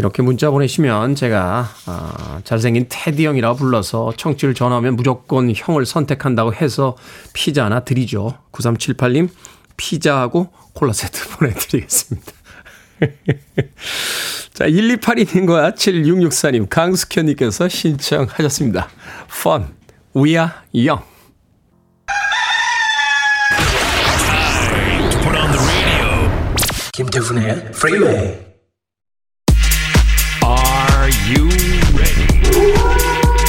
이렇게 0.00 0.22
문자 0.22 0.50
보내시면 0.50 1.14
제가 1.14 1.68
아, 1.84 2.40
잘생긴 2.44 2.86
테디 2.88 3.26
형이라 3.26 3.52
불러서 3.52 4.14
청취를 4.16 4.54
전화하면 4.54 4.96
무조건 4.96 5.52
형을 5.54 5.84
선택한다고 5.84 6.54
해서 6.54 6.96
피자 7.34 7.66
하나 7.66 7.80
드리죠. 7.80 8.38
9378님 8.50 9.28
피자하고 9.76 10.48
콜라 10.72 10.94
세트 10.94 11.28
보내드리겠습니다. 11.36 12.32
자, 14.54 14.66
1282님과 14.66 15.74
7664님, 15.74 16.68
강숙현님께서 16.70 17.68
신청하셨습니다. 17.68 18.88
Fun, 19.28 19.66
We 20.16 20.30
are 20.30 20.50
young. 20.74 21.04
김태훈의 26.92 27.70
Freeway. 31.10 31.34
you 31.34 31.48
ready? 31.98 33.40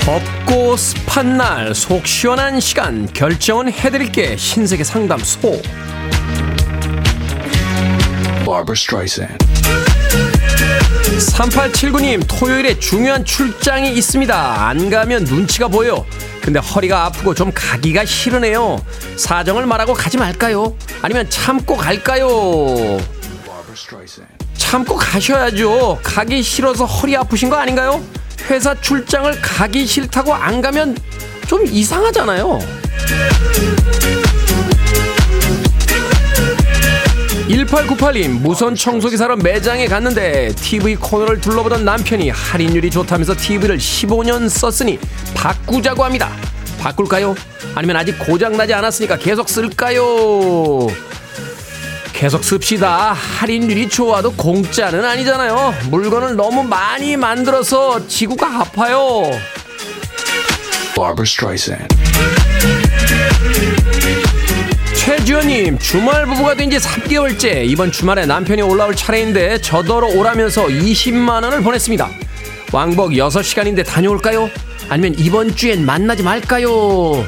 덥고 0.00 0.76
습한 0.76 1.36
날 1.36 1.74
속 1.74 2.06
시원한 2.06 2.60
시간 2.60 3.06
결정은 3.12 3.72
해드릴게 3.72 4.36
신세계 4.36 4.84
상담소 4.84 5.60
3879님 11.18 12.22
토요일에 12.28 12.78
중요한 12.78 13.24
출장이 13.24 13.92
있습니다 13.94 14.68
안 14.68 14.90
가면 14.90 15.24
눈치가 15.24 15.68
보여 15.68 16.04
근데 16.44 16.60
허리가 16.60 17.06
아프고 17.06 17.32
좀 17.32 17.50
가기가 17.54 18.04
싫으네요. 18.04 18.78
사정을 19.16 19.64
말하고 19.64 19.94
가지 19.94 20.18
말까요? 20.18 20.76
아니면 21.00 21.28
참고 21.30 21.74
갈까요? 21.74 22.28
참고 24.54 24.94
가셔야죠. 24.94 26.00
가기 26.02 26.42
싫어서 26.42 26.84
허리 26.84 27.16
아프신 27.16 27.48
거 27.48 27.56
아닌가요? 27.56 28.04
회사 28.50 28.78
출장을 28.78 29.40
가기 29.40 29.86
싫다고 29.86 30.34
안 30.34 30.60
가면 30.60 30.98
좀 31.46 31.66
이상하잖아요. 31.66 32.58
1898님 37.48 38.40
무선 38.40 38.74
청소기 38.74 39.16
사러 39.16 39.36
매장에 39.36 39.86
갔는데 39.86 40.54
TV 40.56 40.96
코너를 40.96 41.40
둘러보던 41.40 41.84
남편이 41.84 42.30
할인율이 42.30 42.90
좋다면서 42.90 43.34
TV를 43.36 43.76
15년 43.76 44.48
썼으니 44.48 44.98
바꾸자고 45.34 46.04
합니다. 46.04 46.30
바꿀까요? 46.80 47.34
아니면 47.74 47.96
아직 47.96 48.18
고장 48.18 48.56
나지 48.56 48.72
않았으니까 48.72 49.18
계속 49.18 49.48
쓸까요? 49.48 50.86
계속 52.14 52.44
씁시다. 52.44 53.12
할인율이 53.12 53.88
좋아도 53.90 54.32
공짜는 54.32 55.04
아니잖아요. 55.04 55.74
물건을 55.90 56.36
너무 56.36 56.62
많이 56.62 57.16
만들어서 57.16 58.06
지구가 58.06 58.60
아파요. 58.60 59.22
최주연님 65.04 65.78
주말 65.78 66.24
부부가 66.26 66.54
된 66.54 66.70
지 66.70 66.78
3개월째 66.78 67.66
이번 67.66 67.92
주말에 67.92 68.24
남편이 68.24 68.62
올라올 68.62 68.96
차례인데 68.96 69.60
저더러 69.60 70.06
오라면서 70.08 70.64
20만 70.66 71.44
원을 71.44 71.62
보냈습니다 71.62 72.08
왕복 72.72 73.10
6시간인데 73.10 73.84
다녀올까요? 73.84 74.48
아니면 74.88 75.14
이번 75.18 75.54
주엔 75.54 75.84
만나지 75.84 76.22
말까요? 76.22 77.22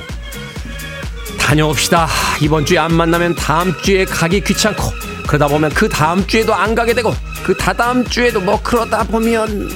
다녀옵시다 1.39 2.09
이번 2.41 2.65
주에 2.65 2.79
안 2.79 2.95
만나면 2.95 3.35
다음 3.37 3.75
주에 3.83 4.07
가기 4.07 4.41
귀찮고 4.41 4.83
그러다 5.27 5.47
보면 5.49 5.71
그 5.75 5.89
다음 5.89 6.27
주에도 6.27 6.55
안 6.55 6.75
가게 6.75 6.95
되고 6.95 7.15
그 7.45 7.55
다다음 7.57 8.05
주에도 8.07 8.41
뭐 8.41 8.59
그러다 8.63 9.05
보면 9.05 9.69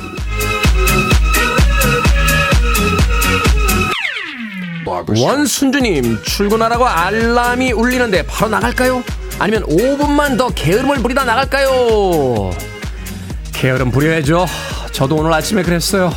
원순주님 5.17 6.23
출근하라고 6.23 6.87
알람이 6.87 7.73
울리는데 7.73 8.23
바로 8.27 8.51
나갈까요? 8.51 9.03
아니면 9.39 9.65
5분만 9.65 10.37
더 10.37 10.49
게으름을 10.51 10.97
부리다 10.99 11.25
나갈까요? 11.25 12.51
게으름 13.53 13.91
부려야죠. 13.91 14.47
저도 14.93 15.17
오늘 15.17 15.33
아침에 15.33 15.63
그랬어요. 15.63 16.13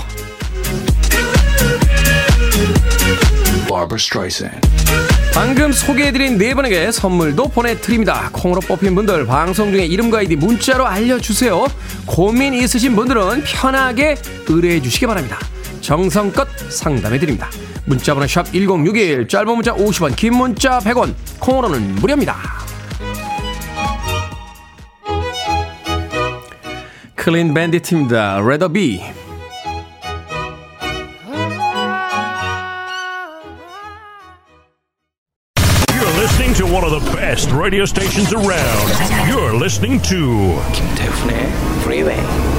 방금 5.33 5.71
소개해드린 5.71 6.37
네 6.37 6.53
분에게 6.53 6.91
선물도 6.91 7.49
보내드립니다. 7.49 8.29
콩으로 8.31 8.61
뽑힌 8.61 8.93
분들 8.93 9.25
방송 9.25 9.71
중에 9.71 9.85
이름과 9.85 10.19
아이디 10.19 10.35
문자로 10.35 10.85
알려주세요. 10.85 11.65
고민 12.05 12.53
있으신 12.53 12.95
분들은 12.95 13.43
편하게 13.43 14.15
의뢰해 14.47 14.81
주시기 14.81 15.07
바랍니다. 15.07 15.39
정성껏 15.81 16.47
상담해드립니다. 16.69 17.49
문자번호 17.85 18.27
샵 18.27 18.51
1061, 18.51 19.27
짧은 19.27 19.53
문자 19.53 19.73
50원, 19.73 20.15
긴 20.15 20.35
문자 20.35 20.79
100원, 20.79 21.13
콩으로는 21.39 21.95
무료입니다. 21.95 22.37
클린 27.15 27.53
밴디트입니다. 27.53 28.39
Listening 36.23 36.53
to 36.55 36.65
one 36.65 36.83
of 36.83 36.91
the 36.91 37.11
best 37.15 37.51
radio 37.51 37.85
stations 37.85 38.33
around. 38.33 38.91
You're 39.27 39.53
listening 39.53 40.01
to 40.03 40.59
김태훈의 40.73 41.51
Freeway. 41.81 42.52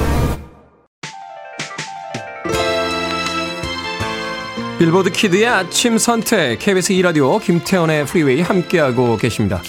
빌보드 4.79 5.11
키드의 5.11 5.47
아침 5.47 5.99
선택 5.99 6.59
KBS 6.59 6.95
2라디오 6.95 7.41
김태원의 7.41 8.07
프리웨이 8.07 8.41
함께하고 8.43 9.17
계십니다. 9.17 9.63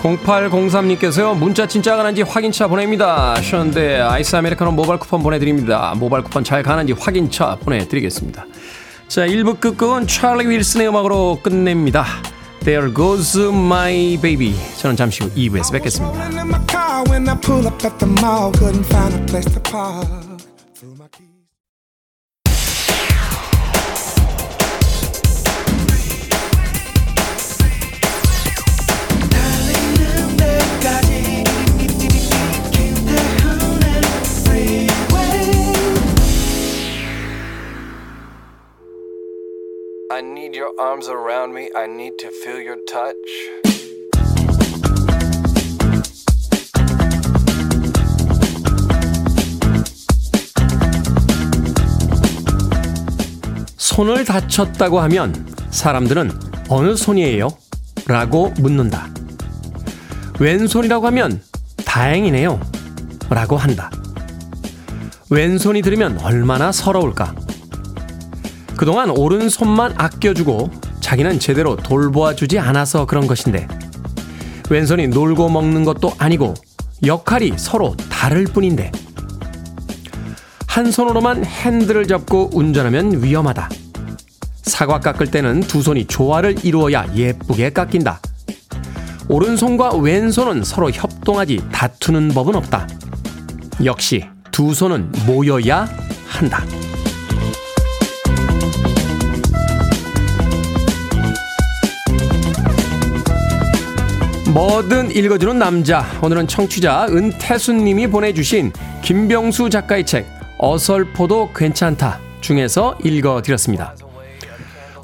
0803님께서요 0.00 1.36
문자 1.36 1.66
진짜 1.66 1.96
가는지 1.96 2.22
확인차 2.22 2.66
보냅니다. 2.66 3.34
하셨는데 3.34 4.00
아이스 4.00 4.34
아메리카노 4.36 4.72
모바일 4.72 5.00
쿠폰 5.00 5.22
보내드립니다. 5.22 5.94
모바일 5.96 6.24
쿠폰 6.24 6.44
잘 6.44 6.62
가는지 6.62 6.94
확인차 6.94 7.56
보내드리겠습니다. 7.56 8.46
자 9.08 9.26
1부 9.26 9.60
끝곡은 9.60 10.06
찰리 10.06 10.46
윌슨의 10.46 10.88
음악으로 10.88 11.40
끝냅니다. 11.42 12.06
There 12.60 12.92
goes 12.94 13.38
my 13.38 14.18
baby. 14.20 14.54
저는 14.78 14.96
잠시 14.96 15.24
후 15.24 15.30
2부에서 15.30 15.72
뵙겠습니다. 15.72 16.28
Arms 40.78 41.08
around 41.08 41.52
me. 41.52 41.70
I 41.74 41.86
need 41.86 42.18
to 42.18 42.30
feel 42.30 42.62
your 42.62 42.78
touch. 42.86 43.16
손을 53.76 54.24
다쳤다고 54.24 55.00
하면 55.00 55.34
사람들은 55.70 56.30
어느 56.68 56.94
손이에요? 56.94 57.48
라고 58.06 58.50
묻는다. 58.60 59.08
왼손이라고 60.38 61.06
하면 61.08 61.42
다행이네요. 61.84 62.60
라고 63.28 63.56
한다. 63.56 63.90
왼손이 65.30 65.82
들으면 65.82 66.18
얼마나 66.20 66.70
서러울까? 66.70 67.34
그동안 68.78 69.10
오른손만 69.10 69.94
아껴주고 69.96 70.70
자기는 71.00 71.40
제대로 71.40 71.74
돌보아 71.74 72.36
주지 72.36 72.60
않아서 72.60 73.06
그런 73.06 73.26
것인데 73.26 73.66
왼손이 74.70 75.08
놀고 75.08 75.48
먹는 75.48 75.84
것도 75.84 76.14
아니고 76.16 76.54
역할이 77.04 77.54
서로 77.56 77.96
다를 78.08 78.44
뿐인데 78.44 78.92
한 80.68 80.92
손으로만 80.92 81.44
핸들을 81.44 82.06
잡고 82.06 82.50
운전하면 82.52 83.24
위험하다. 83.24 83.68
사과 84.62 85.00
깎을 85.00 85.28
때는 85.32 85.60
두 85.60 85.82
손이 85.82 86.06
조화를 86.06 86.64
이루어야 86.64 87.04
예쁘게 87.16 87.70
깎인다. 87.70 88.20
오른손과 89.28 89.96
왼손은 89.96 90.62
서로 90.62 90.92
협동하지 90.92 91.64
다투는 91.72 92.28
법은 92.28 92.54
없다. 92.54 92.86
역시 93.84 94.24
두 94.52 94.72
손은 94.72 95.10
모여야 95.26 95.88
한다. 96.28 96.64
뭐든 104.52 105.14
읽어주는 105.14 105.58
남자. 105.58 106.06
오늘은 106.22 106.48
청취자 106.48 107.08
은태수님이 107.10 108.06
보내주신 108.06 108.72
김병수 109.02 109.68
작가의 109.68 110.06
책 110.06 110.26
어설퍼도 110.56 111.50
괜찮다 111.54 112.18
중에서 112.40 112.96
읽어드렸습니다. 113.04 113.94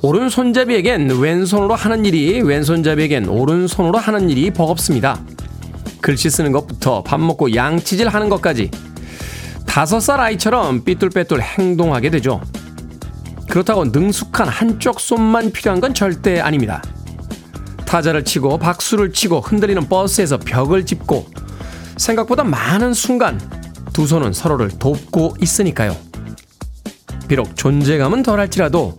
오른손잡이에겐 0.00 1.20
왼손으로 1.20 1.74
하는 1.74 2.07
일이 2.07 2.40
왼손잡이에겐 2.40 3.28
오른손으로 3.28 3.98
하는 3.98 4.30
일이 4.30 4.50
버겁습니다. 4.50 5.20
글씨 6.00 6.30
쓰는 6.30 6.50
것부터 6.50 7.02
밥 7.02 7.20
먹고 7.20 7.54
양치질 7.54 8.09
하는 8.09 8.30
것까지 8.30 8.70
다섯 9.66 10.00
살 10.00 10.20
아이처럼 10.20 10.85
삐뚤빼뚤 10.85 11.40
행동하게 11.40 12.09
되죠. 12.09 12.40
그렇다고 13.50 13.85
능숙한 13.85 14.48
한쪽 14.48 15.00
손만 15.00 15.52
필요한 15.52 15.83
건 15.83 15.92
절대 15.92 16.40
아닙니다. 16.40 16.83
타자를 17.86 18.24
치고 18.24 18.58
박수를 18.58 19.12
치고 19.12 19.40
흔들리는 19.40 19.88
버스에서 19.88 20.38
벽을 20.38 20.86
짚고 20.86 21.26
생각보다 21.96 22.44
많은 22.44 22.94
순간 22.94 23.40
두 23.92 24.06
손은 24.06 24.32
서로를 24.32 24.70
돕고 24.70 25.36
있으니까요. 25.40 25.96
비록 27.28 27.56
존재감은 27.56 28.22
덜할지라도 28.22 28.96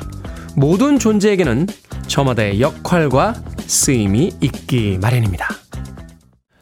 모든 0.56 0.98
존재에게는 0.98 1.68
저마다의 2.08 2.62
역할과 2.62 3.36
쓰임이 3.68 4.32
있기 4.42 5.00
마련입니다. 5.02 5.50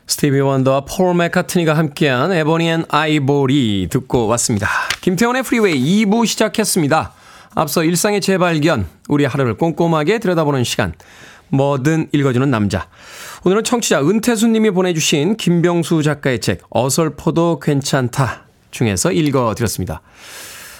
스티비 0.08 0.40
원더와 0.40 0.86
폴 0.86 1.16
맥카트니가 1.16 1.76
함께한 1.76 2.32
Ebony 2.32 2.70
and 2.70 2.86
Ivory 2.90 3.88
듣고 3.90 4.28
왔습니다. 4.28 4.68
김태훈의 5.02 5.44
프리웨이 5.44 6.06
2부 6.06 6.26
시작했습니다. 6.26 7.14
앞서 7.56 7.84
일상의 7.84 8.22
재발견, 8.22 8.88
우리 9.10 9.26
하루를 9.26 9.58
꼼꼼하게 9.58 10.20
들여다보는 10.20 10.64
시간, 10.64 10.94
뭐든 11.54 12.10
읽어주는 12.12 12.50
남자. 12.50 12.88
오늘은 13.46 13.64
청취자 13.64 14.02
은태수 14.02 14.48
님이 14.48 14.72
보내주신 14.72 15.38
김병수 15.38 16.02
작가의 16.02 16.42
책 16.42 16.62
어설퍼도 16.72 17.60
괜찮다 17.60 18.46
중에서 18.72 19.12
읽어드렸습니다. 19.12 20.02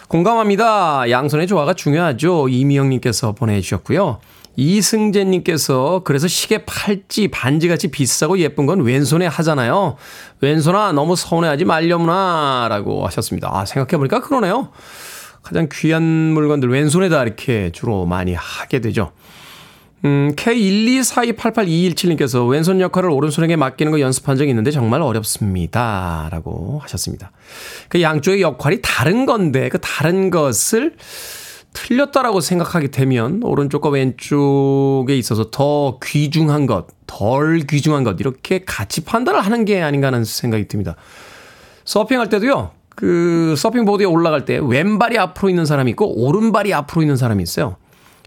공감합니다. 0.08 1.10
양손의 1.12 1.48
조화가 1.48 1.76
중요하죠. 1.76 2.50
이미영 2.50 2.90
님께서 2.90 3.34
보내주셨고요. 3.34 4.20
이승재 4.56 5.24
님께서 5.26 6.02
그래서 6.04 6.28
시계 6.28 6.66
팔찌 6.66 7.28
반지같이 7.28 7.90
비싸고 7.90 8.40
예쁜 8.40 8.66
건 8.66 8.82
왼손에 8.82 9.26
하잖아요. 9.28 9.98
왼손아 10.42 10.92
너무 10.94 11.16
서운해하지 11.16 11.66
말려무나 11.66 12.68
라고 12.70 13.06
하셨습니다. 13.06 13.50
아 13.52 13.66
생각해보니까 13.66 14.22
그러네요. 14.22 14.70
가장 15.42 15.68
귀한 15.72 16.04
물건들 16.04 16.70
왼손에다 16.70 17.24
이렇게 17.24 17.72
주로 17.74 18.06
많이 18.06 18.34
하게 18.34 18.80
되죠. 18.80 19.12
음, 20.06 20.34
K124288217님께서 20.36 22.50
왼손 22.50 22.82
역할을 22.82 23.10
오른손에게 23.10 23.56
맡기는 23.56 23.90
거 23.92 24.02
연습한 24.02 24.38
적이 24.38 24.52
있는데 24.52 24.70
정말 24.72 25.02
어렵습니다. 25.02 26.28
라고 26.32 26.80
하셨습니다. 26.84 27.32
그 27.88 28.02
양쪽의 28.02 28.42
역할이 28.42 28.80
다른 28.82 29.26
건데 29.26 29.70
그 29.70 29.80
다른 29.80 30.30
것을 30.30 30.96
틀렸다라고 31.72 32.42
생각하게 32.42 32.92
되면 32.92 33.42
오른쪽과 33.44 33.88
왼쪽에 33.90 35.18
있어서 35.18 35.50
더 35.50 36.00
귀중한 36.04 36.66
것, 36.66 36.88
덜 37.08 37.62
귀중한 37.62 38.04
것 38.04 38.20
이렇게 38.20 38.66
같이 38.66 39.06
판단을 39.06 39.40
하는 39.42 39.64
게 39.66 39.82
아닌가 39.82 40.08
하는 40.08 40.26
생각이 40.26 40.68
듭니다. 40.68 40.98
서핑할 41.86 42.28
때도요. 42.30 42.72
그 42.96 43.56
서핑보드에 43.58 44.06
올라갈 44.06 44.46
때 44.46 44.60
왼발이 44.62 45.18
앞으로 45.18 45.50
있는 45.50 45.66
사람이 45.66 45.90
있고 45.92 46.24
오른발이 46.24 46.74
앞으로 46.74 47.02
있는 47.02 47.18
사람이 47.18 47.42
있어요. 47.42 47.78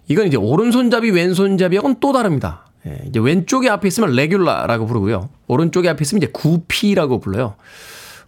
이건 0.09 0.27
이제 0.27 0.37
오른손잡이 0.37 1.11
왼손잡이하고는 1.11 1.97
또 2.01 2.12
다릅니다. 2.12 2.66
예, 2.87 3.03
이제 3.09 3.19
왼쪽에 3.19 3.69
앞에 3.69 3.88
있으면 3.88 4.12
레귤라라고 4.12 4.87
부르고요. 4.87 5.29
오른쪽에 5.49 5.88
앞에 5.88 6.03
있으면 6.03 6.23
이제 6.23 6.31
구피라고 6.33 7.21
불러요. 7.21 7.55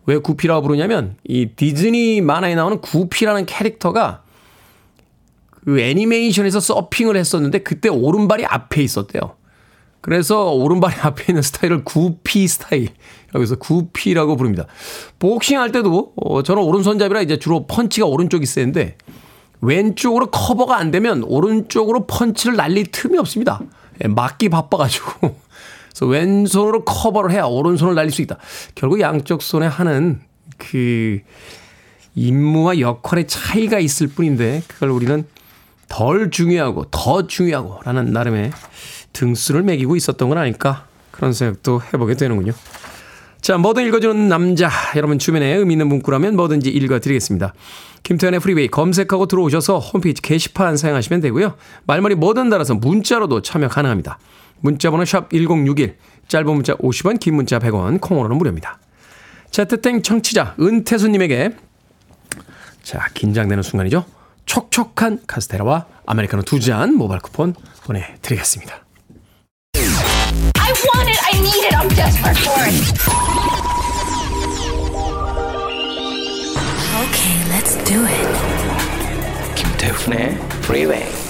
왜 0.07 0.19
구피라고 0.19 0.63
부르냐면 0.63 1.17
이 1.25 1.47
디즈니 1.47 2.21
만화에 2.21 2.55
나오는 2.55 2.81
구피라는 2.81 3.47
캐릭터가 3.47 4.23
그 5.65 5.81
애니메이션에서 5.81 6.61
서핑을 6.61 7.17
했었는데 7.17 7.59
그때 7.59 7.89
오른발이 7.89 8.47
앞에 8.47 8.83
있었대요. 8.83 9.37
그래서 10.01 10.53
오른발이 10.53 10.95
앞에 11.03 11.25
있는 11.29 11.43
스타일을 11.43 11.85
구피 11.85 12.49
스타일. 12.49 12.89
여기서 13.35 13.57
구피라고 13.57 14.37
부릅니다. 14.37 14.65
복싱 15.19 15.61
할 15.61 15.71
때도, 15.73 16.15
어, 16.17 16.43
저는 16.43 16.63
오른손잡이라 16.63 17.21
이제 17.21 17.39
주로 17.39 17.67
펀치가 17.67 18.07
오른쪽이 18.07 18.47
세는데, 18.47 18.97
왼쪽으로 19.61 20.27
커버가 20.31 20.77
안 20.77 20.91
되면 20.91 21.23
오른쪽으로 21.25 22.07
펀치를 22.07 22.57
날릴 22.57 22.87
틈이 22.91 23.19
없습니다. 23.19 23.61
예, 24.03 24.09
맞기 24.09 24.49
바빠가지고. 24.49 25.37
그래서 25.91 26.07
왼손으로 26.07 26.85
커버를 26.85 27.33
해야 27.33 27.45
오른손을 27.45 27.95
날릴 27.95 28.11
수 28.13 28.23
있다. 28.23 28.39
결국 28.75 29.01
양쪽 29.01 29.43
손에 29.43 29.67
하는 29.67 30.21
그 30.57 31.21
임무와 32.15 32.79
역할의 32.79 33.27
차이가 33.27 33.79
있을 33.79 34.09
뿐인데, 34.09 34.63
그걸 34.69 34.91
우리는 34.91 35.25
덜 35.89 36.31
중요하고 36.31 36.85
더 36.91 37.27
중요하고 37.27 37.81
라는 37.85 38.13
나름의 38.13 38.53
등수를 39.13 39.63
매기고 39.63 39.97
있었던 39.97 40.29
건 40.29 40.39
아닐까 40.39 40.87
그런 41.11 41.33
생각도 41.33 41.81
해보게 41.93 42.15
되는군요. 42.15 42.53
자, 43.41 43.57
뭐든 43.57 43.87
읽어주는 43.87 44.29
남자. 44.29 44.71
여러분 44.97 45.19
주변에 45.19 45.55
의미 45.55 45.75
있는 45.75 45.89
문구라면 45.89 46.37
뭐든지 46.37 46.71
읽어드리겠습니다. 46.71 47.55
김태훈의 48.03 48.41
프리웨이 48.41 48.69
검색하고 48.69 49.27
들어오셔서 49.27 49.79
홈페이지 49.79 50.23
게시판 50.23 50.77
사용하시면 50.77 51.21
되고요. 51.21 51.55
말머리 51.87 52.15
뭐든 52.15 52.49
달아서 52.51 52.75
문자로도 52.75 53.43
참여 53.43 53.69
가능합니다. 53.69 54.19
문자번호 54.61 55.05
샵 55.05 55.31
1061, 55.31 55.97
짧은 56.27 56.47
문자 56.53 56.75
50원, 56.77 57.21
긴 57.21 57.35
문자 57.37 57.59
100원, 57.59 58.01
콩으로는 58.01 58.37
무료입니다. 58.39 58.79
채트땡 59.51 60.03
청취자 60.03 60.55
은태수님에게 60.61 61.51
자, 62.83 63.07
긴장되는 63.15 63.63
순간이죠. 63.63 64.05
촉촉한 64.47 65.21
카스테라와 65.27 65.87
아메리카노 66.07 66.43
두 66.43 66.59
잔 66.61 66.95
모바일 66.95 67.21
쿠폰 67.21 67.55
보내드리겠습니다. 67.85 68.75
I 69.75 70.73
want 70.73 71.11
it. 71.11 71.21
I 71.25 71.39
need 71.39 71.65
it. 71.67 71.77
I'm 71.77 71.89
desperate 71.95 72.39
for 72.41 72.65
it. 72.65 73.58
do 77.88 78.06
it. 78.06 79.56
김태훈의 79.56 80.38
Freeway. 80.64 81.27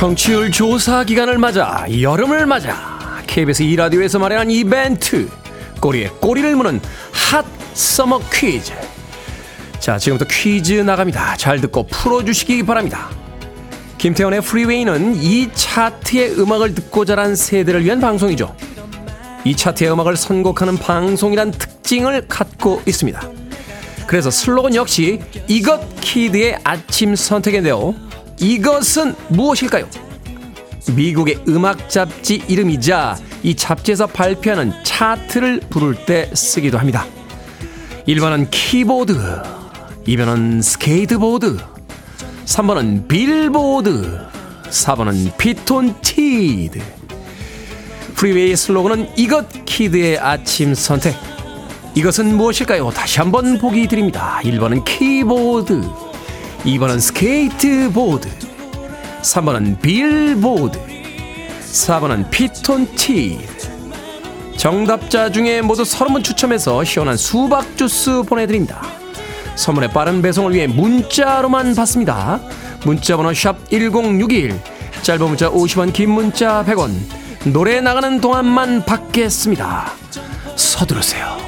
청취율 0.00 0.50
조사 0.50 1.04
기간을 1.04 1.36
맞아 1.36 1.84
여름을 2.00 2.46
맞아 2.46 3.22
KBS 3.26 3.64
2라디오에서 3.64 4.18
마련한 4.18 4.50
이벤트 4.50 5.28
꼬리에 5.78 6.08
꼬리를 6.22 6.56
무는 6.56 6.80
hot 7.12 7.44
summer 7.74 8.18
퀴즈. 8.32 8.72
자 9.78 9.98
지금부터 9.98 10.26
퀴즈 10.30 10.72
나갑니다. 10.72 11.36
잘 11.36 11.60
듣고 11.60 11.82
풀어주시기 11.82 12.62
바랍니다. 12.62 13.10
김태훈의 13.98 14.40
프리웨이는 14.40 15.16
이 15.16 15.52
차트의 15.52 16.40
음악을 16.40 16.74
듣고 16.74 17.04
자란 17.04 17.36
세대를 17.36 17.84
위한 17.84 18.00
방송이죠. 18.00 18.56
이 19.44 19.54
차트의 19.54 19.92
음악을 19.92 20.16
선곡하는 20.16 20.78
방송이란 20.78 21.50
특징을 21.50 22.26
갖고 22.26 22.80
있습니다. 22.86 23.20
그래서 24.06 24.30
슬로건 24.30 24.74
역시 24.76 25.20
이것 25.46 26.00
kid의 26.00 26.58
아침 26.64 27.14
선택인데요 27.14 27.94
이것은 28.40 29.14
무엇일까요? 29.28 29.86
미국의 30.96 31.44
음악 31.48 31.90
잡지 31.90 32.42
이름이자 32.48 33.18
이 33.42 33.54
잡지에서 33.54 34.06
발표하는 34.06 34.72
차트를 34.82 35.60
부를 35.70 35.94
때 36.06 36.30
쓰기도 36.34 36.78
합니다. 36.78 37.06
1번은 38.08 38.48
키보드, 38.50 39.14
2번은 40.06 40.62
스케이트보드, 40.62 41.58
3번은 42.46 43.06
빌보드, 43.08 44.18
4번은 44.70 45.36
피톤치드. 45.36 46.80
프리웨이의 48.16 48.56
슬로건은 48.56 49.10
이것 49.16 49.46
kid의 49.64 50.18
아침 50.18 50.74
선택. 50.74 51.14
이것은 51.94 52.36
무엇일까요? 52.36 52.90
다시 52.90 53.18
한번 53.18 53.58
보기 53.58 53.86
드립니다. 53.86 54.40
1번은 54.44 54.84
키보드, 54.84 55.82
2번은 56.64 57.00
스케이트보드, 57.00 58.28
3번은 59.22 59.80
빌보드, 59.80 60.78
4번은 61.72 62.30
피톤치드. 62.30 63.70
정답자 64.58 65.30
중에 65.30 65.62
모두 65.62 65.84
30분 65.84 66.22
추첨해서 66.22 66.84
시원한 66.84 67.16
수박 67.16 67.78
주스 67.78 68.22
보내드립니다. 68.22 68.82
선물의 69.56 69.90
빠른 69.90 70.20
배송을 70.20 70.52
위해 70.52 70.66
문자로만 70.66 71.74
받습니다. 71.74 72.40
문자 72.84 73.16
번호 73.16 73.32
샵 73.32 73.56
1061, 73.70 74.60
짧은 75.02 75.26
문자 75.26 75.50
50원, 75.50 75.94
긴 75.94 76.10
문자 76.10 76.62
100원, 76.66 76.90
노래 77.46 77.80
나가는 77.80 78.20
동안만 78.20 78.84
받겠습니다. 78.84 79.92
서두르세요. 80.56 81.39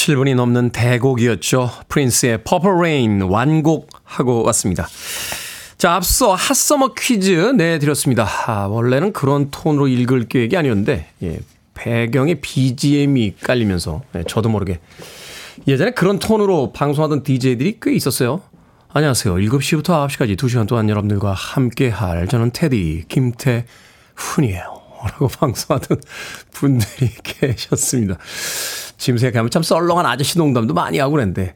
7분이 0.00 0.34
넘는 0.34 0.70
대곡이었죠. 0.70 1.70
프린스의 1.88 2.42
Purple 2.42 2.74
Rain 2.74 3.22
완곡하고 3.22 4.44
왔습니다. 4.44 4.88
자, 5.76 5.94
앞서 5.94 6.32
핫서머 6.32 6.94
퀴즈 6.94 7.30
내드렸습니다. 7.30 8.26
아, 8.46 8.66
원래는 8.66 9.12
그런 9.12 9.50
톤으로 9.50 9.88
읽을 9.88 10.26
계획이 10.28 10.56
아니었는데, 10.56 11.06
예, 11.22 11.40
배경에 11.74 12.36
BGM이 12.36 13.34
깔리면서, 13.42 14.02
예, 14.16 14.24
저도 14.26 14.48
모르게. 14.48 14.80
예전에 15.68 15.90
그런 15.90 16.18
톤으로 16.18 16.72
방송하던 16.72 17.22
DJ들이 17.22 17.78
꽤 17.82 17.92
있었어요. 17.92 18.40
안녕하세요. 18.94 19.34
7시부터 19.34 20.06
9시까지 20.06 20.36
2시간 20.36 20.66
동안 20.66 20.88
여러분들과 20.88 21.34
함께 21.34 21.90
할 21.90 22.26
저는 22.26 22.52
테디 22.52 23.04
김태훈이에요. 23.08 24.79
라고 25.04 25.28
방송하던 25.38 26.00
분들이 26.52 27.10
계셨습니다. 27.22 28.18
지금 28.96 29.18
생각하면 29.18 29.50
참 29.50 29.62
썰렁한 29.62 30.06
아저씨 30.06 30.38
농담도 30.38 30.74
많이 30.74 30.98
하고 30.98 31.12
그랬는데, 31.12 31.54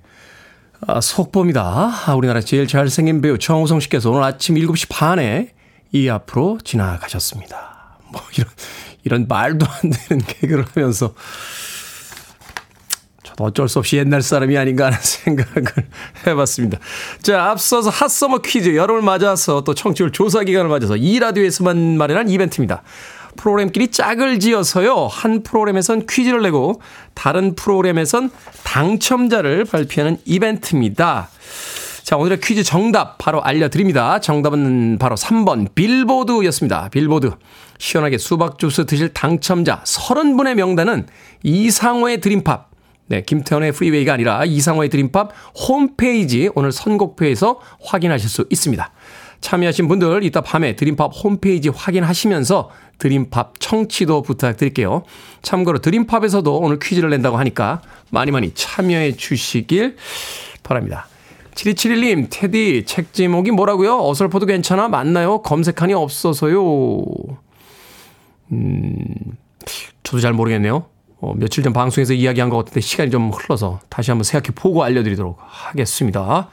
아, 0.86 1.00
속보입니다. 1.00 1.62
아, 2.06 2.14
우리나라 2.14 2.40
제일 2.40 2.66
잘생긴 2.66 3.20
배우 3.20 3.38
정우성 3.38 3.80
씨께서 3.80 4.10
오늘 4.10 4.22
아침 4.22 4.54
7시 4.56 4.88
반에 4.88 5.52
이 5.92 6.08
앞으로 6.08 6.58
지나가셨습니다. 6.64 7.98
뭐, 8.12 8.22
이런, 8.36 8.50
이런 9.04 9.26
말도 9.28 9.66
안 9.66 9.90
되는 9.90 10.24
개그를 10.26 10.64
하면서, 10.74 11.14
저도 13.34 13.44
어쩔 13.44 13.68
수 13.68 13.78
없이 13.80 13.96
옛날 13.96 14.22
사람이 14.22 14.56
아닌가 14.56 14.86
하는 14.86 14.98
생각을 15.02 15.64
해봤습니다. 16.26 16.78
자, 17.20 17.50
앞서서 17.50 17.90
핫서머 17.90 18.38
퀴즈, 18.38 18.74
여름을 18.76 19.02
맞아서 19.02 19.62
또 19.64 19.74
청취율 19.74 20.12
조사 20.12 20.44
기간을 20.44 20.68
맞아서 20.68 20.96
이 20.96 21.18
라디오에서만 21.18 21.98
마련한 21.98 22.28
이벤트입니다. 22.28 22.82
프로그램끼리 23.36 23.88
짝을 23.88 24.40
지어서요. 24.40 25.06
한 25.06 25.42
프로그램에선 25.42 26.06
퀴즈를 26.06 26.42
내고 26.42 26.80
다른 27.14 27.54
프로그램에선 27.54 28.30
당첨자를 28.64 29.64
발표하는 29.64 30.18
이벤트입니다. 30.24 31.28
자, 32.02 32.18
오늘의 32.18 32.40
퀴즈 32.40 32.62
정답 32.62 33.16
바로 33.16 33.42
알려드립니다. 33.42 34.20
정답은 34.20 34.98
바로 34.98 35.16
3번 35.16 35.74
빌보드였습니다. 35.74 36.90
빌보드. 36.90 37.30
시원하게 37.78 38.18
수박 38.18 38.58
주스 38.58 38.84
드실 38.84 39.12
당첨자 39.14 39.82
30분의 39.84 40.54
명단은 40.54 41.06
이상호의 41.42 42.20
드림팝. 42.20 42.70
네, 43.06 43.22
김태현의 43.22 43.72
프리웨이가 43.72 44.14
아니라 44.14 44.44
이상호의 44.44 44.88
드림팝 44.88 45.30
홈페이지 45.68 46.50
오늘 46.54 46.72
선곡표에서 46.72 47.60
확인하실 47.84 48.28
수 48.28 48.46
있습니다. 48.50 48.92
참여하신 49.40 49.88
분들 49.88 50.24
이따 50.24 50.40
밤에 50.40 50.76
드림팝 50.76 51.12
홈페이지 51.22 51.68
확인하시면서 51.68 52.70
드림팝 52.98 53.54
청취도 53.58 54.22
부탁드릴게요. 54.22 55.02
참고로 55.42 55.80
드림팝에서도 55.80 56.58
오늘 56.58 56.78
퀴즈를 56.78 57.10
낸다고 57.10 57.36
하니까 57.36 57.82
많이 58.10 58.30
많이 58.30 58.52
참여해 58.54 59.16
주시길 59.16 59.96
바랍니다. 60.62 61.06
7271님, 61.54 62.26
테디, 62.30 62.84
책 62.86 63.12
제목이 63.12 63.50
뭐라고요? 63.52 64.00
어설퍼도 64.08 64.46
괜찮아? 64.46 64.88
맞나요? 64.88 65.42
검색하니 65.42 65.94
없어서요. 65.94 67.04
음, 68.52 69.04
저도 70.02 70.20
잘 70.20 70.32
모르겠네요. 70.32 70.86
어, 71.20 71.32
며칠 71.36 71.62
전 71.64 71.72
방송에서 71.72 72.12
이야기한 72.12 72.50
것 72.50 72.58
같은데 72.58 72.80
시간이 72.80 73.10
좀 73.10 73.30
흘러서 73.30 73.80
다시 73.88 74.10
한번 74.10 74.24
생각해 74.24 74.54
보고 74.54 74.82
알려드리도록 74.82 75.38
하겠습니다. 75.40 76.48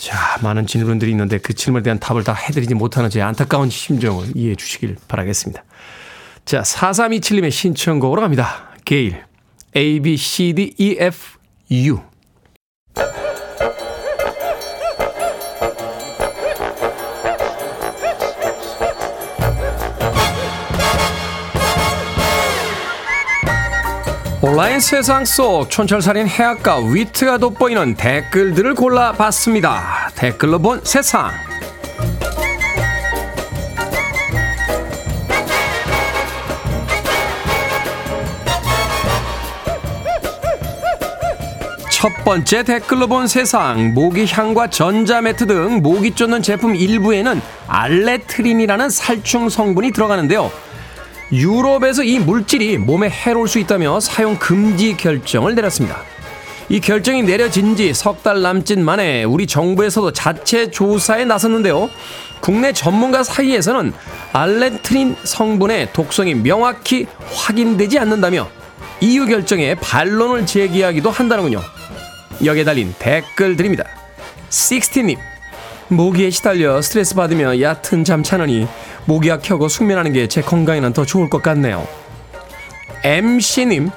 자, 0.00 0.38
많은 0.42 0.66
질문들이 0.66 1.10
있는데 1.10 1.36
그 1.36 1.52
질문에 1.52 1.82
대한 1.82 1.98
답을 1.98 2.24
다 2.24 2.32
해드리지 2.32 2.72
못하는 2.72 3.10
제 3.10 3.20
안타까운 3.20 3.68
심정을 3.68 4.32
이해해 4.34 4.56
주시길 4.56 4.96
바라겠습니다. 5.06 5.62
자, 6.46 6.62
4327님의 6.62 7.50
신청곡으로 7.50 8.22
갑니다. 8.22 8.70
게일, 8.86 9.22
A, 9.76 10.00
B, 10.00 10.16
C, 10.16 10.54
D, 10.54 10.74
E, 10.78 10.96
F, 10.98 11.36
U. 11.70 12.00
온라인 24.42 24.80
세상 24.80 25.26
속 25.26 25.68
촌철살인 25.68 26.26
해악과 26.26 26.78
위트가 26.78 27.36
돋보이는 27.36 27.94
댓글들을 27.96 28.74
골라봤습니다. 28.74 30.12
댓글로 30.14 30.58
본 30.58 30.80
세상. 30.82 31.30
첫 41.90 42.08
번째 42.24 42.62
댓글로 42.62 43.08
본 43.08 43.26
세상 43.26 43.92
모기 43.92 44.24
향과 44.24 44.68
전자매트 44.70 45.48
등 45.48 45.82
모기 45.82 46.14
쫓는 46.14 46.40
제품 46.40 46.74
일부에는 46.74 47.42
알레트린이라는 47.68 48.88
살충 48.88 49.50
성분이 49.50 49.92
들어가는데요. 49.92 50.50
유럽에서 51.32 52.02
이 52.02 52.18
물질이 52.18 52.78
몸에 52.78 53.08
해로울 53.08 53.48
수 53.48 53.58
있다며 53.58 54.00
사용 54.00 54.36
금지 54.36 54.96
결정을 54.96 55.54
내렸습니다. 55.54 56.02
이 56.68 56.80
결정이 56.80 57.22
내려진 57.22 57.74
지 57.76 57.92
석 57.92 58.22
달 58.22 58.42
남짓 58.42 58.78
만에 58.78 59.24
우리 59.24 59.46
정부에서도 59.46 60.12
자체 60.12 60.70
조사에 60.70 61.24
나섰는데요. 61.24 61.90
국내 62.40 62.72
전문가 62.72 63.22
사이에서는 63.22 63.92
알레트린 64.32 65.16
성분의 65.24 65.92
독성이 65.92 66.34
명확히 66.34 67.06
확인되지 67.34 67.98
않는다며 67.98 68.48
EU 69.00 69.26
결정에 69.26 69.74
반론을 69.74 70.46
제기하기도 70.46 71.10
한다는군요. 71.10 71.60
여기에 72.44 72.64
달린 72.64 72.94
댓글 72.98 73.56
드립니다. 73.56 73.84
60님, 74.50 75.16
모기에 75.88 76.30
시달려 76.30 76.80
스트레스 76.82 77.14
받으며 77.14 77.60
얕은 77.60 78.04
잠 78.04 78.22
차느니 78.22 78.66
모기약 79.06 79.42
켜고 79.42 79.68
숙면하는 79.68 80.12
게 80.12 80.26
제 80.28 80.40
건강에는 80.42 80.92
더 80.92 81.04
좋을 81.04 81.28
것 81.30 81.42
같네요. 81.42 81.86
MC님, 83.04 83.90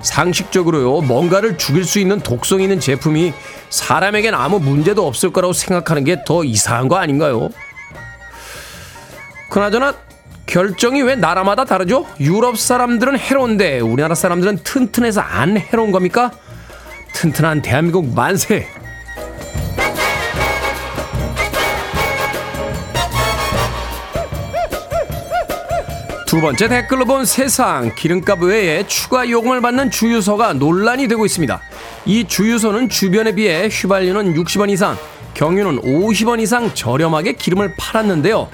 상식적으로요, 0.00 1.02
뭔가를 1.02 1.58
죽일 1.58 1.84
수 1.84 1.98
있는 1.98 2.20
독성 2.20 2.60
있는 2.60 2.80
제품이 2.80 3.32
사람에겐 3.70 4.34
아무 4.34 4.58
문제도 4.58 5.06
없을 5.06 5.30
거라고 5.32 5.52
생각하는 5.52 6.04
게 6.04 6.24
더 6.24 6.44
이상한 6.44 6.88
거 6.88 6.96
아닌가요? 6.96 7.50
그나저나, 9.50 9.94
결정이 10.46 11.02
왜 11.02 11.16
나라마다 11.16 11.64
다르죠? 11.64 12.06
유럽 12.20 12.58
사람들은 12.58 13.18
해로운데 13.18 13.80
우리나라 13.80 14.14
사람들은 14.14 14.58
튼튼해서 14.64 15.20
안 15.20 15.56
해로운 15.56 15.92
겁니까? 15.92 16.30
튼튼한 17.14 17.62
대한민국 17.62 18.14
만세! 18.14 18.68
두 26.36 26.42
번째 26.42 26.68
댓글로 26.68 27.06
본 27.06 27.24
세상 27.24 27.94
기름값 27.94 28.42
외에 28.42 28.86
추가 28.86 29.26
요금을 29.26 29.62
받는 29.62 29.90
주유소가 29.90 30.52
논란이 30.52 31.08
되고 31.08 31.24
있습니다. 31.24 31.62
이 32.04 32.24
주유소는 32.28 32.90
주변에 32.90 33.34
비해 33.34 33.70
휘발유는 33.72 34.34
60원 34.34 34.68
이상, 34.68 34.98
경유는 35.32 35.80
50원 35.80 36.38
이상 36.42 36.74
저렴하게 36.74 37.36
기름을 37.36 37.76
팔았는데요. 37.78 38.50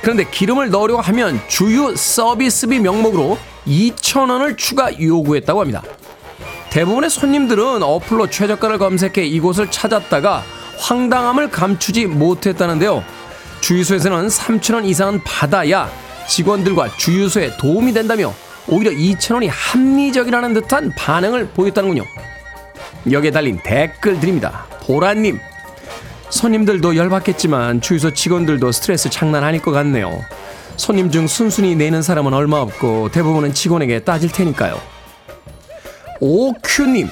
그런데 0.00 0.24
기름을 0.24 0.70
넣으려고 0.70 1.02
하면 1.02 1.38
주유 1.46 1.94
서비스비 1.94 2.80
명목으로 2.80 3.36
2,000원을 3.66 4.56
추가 4.56 4.98
요구했다고 4.98 5.60
합니다. 5.60 5.82
대부분의 6.70 7.10
손님들은 7.10 7.82
어플로 7.82 8.30
최저가를 8.30 8.78
검색해 8.78 9.26
이곳을 9.26 9.70
찾았다가 9.70 10.42
황당함을 10.78 11.50
감추지 11.50 12.06
못했다는데요. 12.06 13.04
주유소에서는 13.60 14.28
3,000원 14.28 14.86
이상은 14.86 15.22
받아야 15.22 15.90
직원들과 16.28 16.96
주유소에 16.96 17.56
도움이 17.56 17.92
된다며 17.92 18.34
오히려 18.68 18.90
2,000원이 18.90 19.48
합리적이라는 19.50 20.54
듯한 20.54 20.92
반응을 20.96 21.48
보였다는군요. 21.48 22.04
여기에 23.10 23.30
달린 23.30 23.60
댓글 23.62 24.18
드립니다. 24.18 24.66
보라님, 24.82 25.38
손님들도 26.30 26.96
열받겠지만 26.96 27.80
주유소 27.80 28.12
직원들도 28.12 28.72
스트레스 28.72 29.08
장난 29.08 29.44
아닐 29.44 29.62
것 29.62 29.70
같네요. 29.70 30.24
손님 30.76 31.10
중 31.10 31.26
순순히 31.26 31.74
내는 31.76 32.02
사람은 32.02 32.34
얼마 32.34 32.58
없고 32.58 33.10
대부분은 33.10 33.54
직원에게 33.54 34.00
따질 34.00 34.30
테니까요. 34.30 34.80
오큐님, 36.20 37.08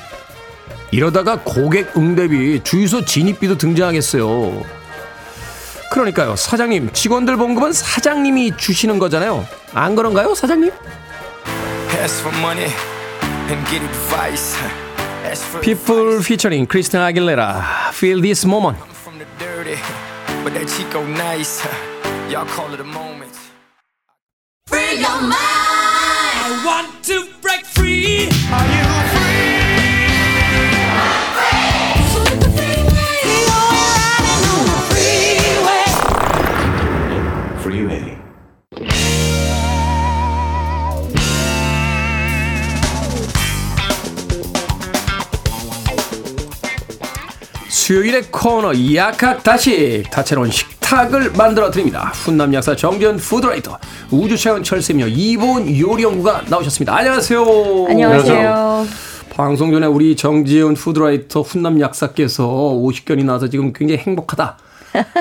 이러다가 0.90 1.40
고객 1.42 1.96
응대비 1.96 2.60
주유소 2.64 3.04
진입비도 3.04 3.58
등장하겠어요. 3.58 4.62
그러니까요, 5.94 6.34
사장님, 6.34 6.90
직원들 6.92 7.36
봉급은 7.36 7.72
사장님이 7.72 8.56
주시는 8.56 8.98
거잖아요. 8.98 9.46
안 9.74 9.94
그런가요, 9.94 10.34
사장님? 10.34 10.72
Ask 12.02 12.20
for 12.20 12.36
money 12.38 12.68
and 13.48 13.64
get 13.70 13.80
advice. 13.84 14.58
Ask 15.24 15.46
for 15.46 15.60
People 15.60 16.18
featuring 16.18 16.66
Christina 16.68 17.06
Aguilera, 17.06 17.62
Feel 17.92 18.20
This 18.20 18.44
Moment. 18.44 18.76
from 19.04 19.18
the 19.18 19.26
dirty, 19.38 19.78
수요일의 47.84 48.22
코너 48.30 48.72
약학다시 48.94 50.04
다채로운 50.10 50.50
식탁을 50.50 51.32
만들어 51.32 51.70
드립니다. 51.70 52.12
훈남 52.14 52.54
약사 52.54 52.74
정전 52.74 53.18
푸드라이터 53.18 53.78
우주체험 54.10 54.62
철새며 54.62 55.06
이보은 55.08 55.78
요리연구가 55.78 56.44
나오셨습니다. 56.48 56.96
안녕하세요. 56.96 57.44
안녕하세요. 57.90 58.86
방송 59.34 59.70
전에 59.70 59.86
우리 59.86 60.16
정지은 60.16 60.72
푸드라이터 60.72 61.42
훈남 61.42 61.78
약사께서 61.78 62.46
50견이 62.46 63.22
나서 63.26 63.50
지금 63.50 63.74
굉장히 63.74 64.00
행복하다. 64.00 64.56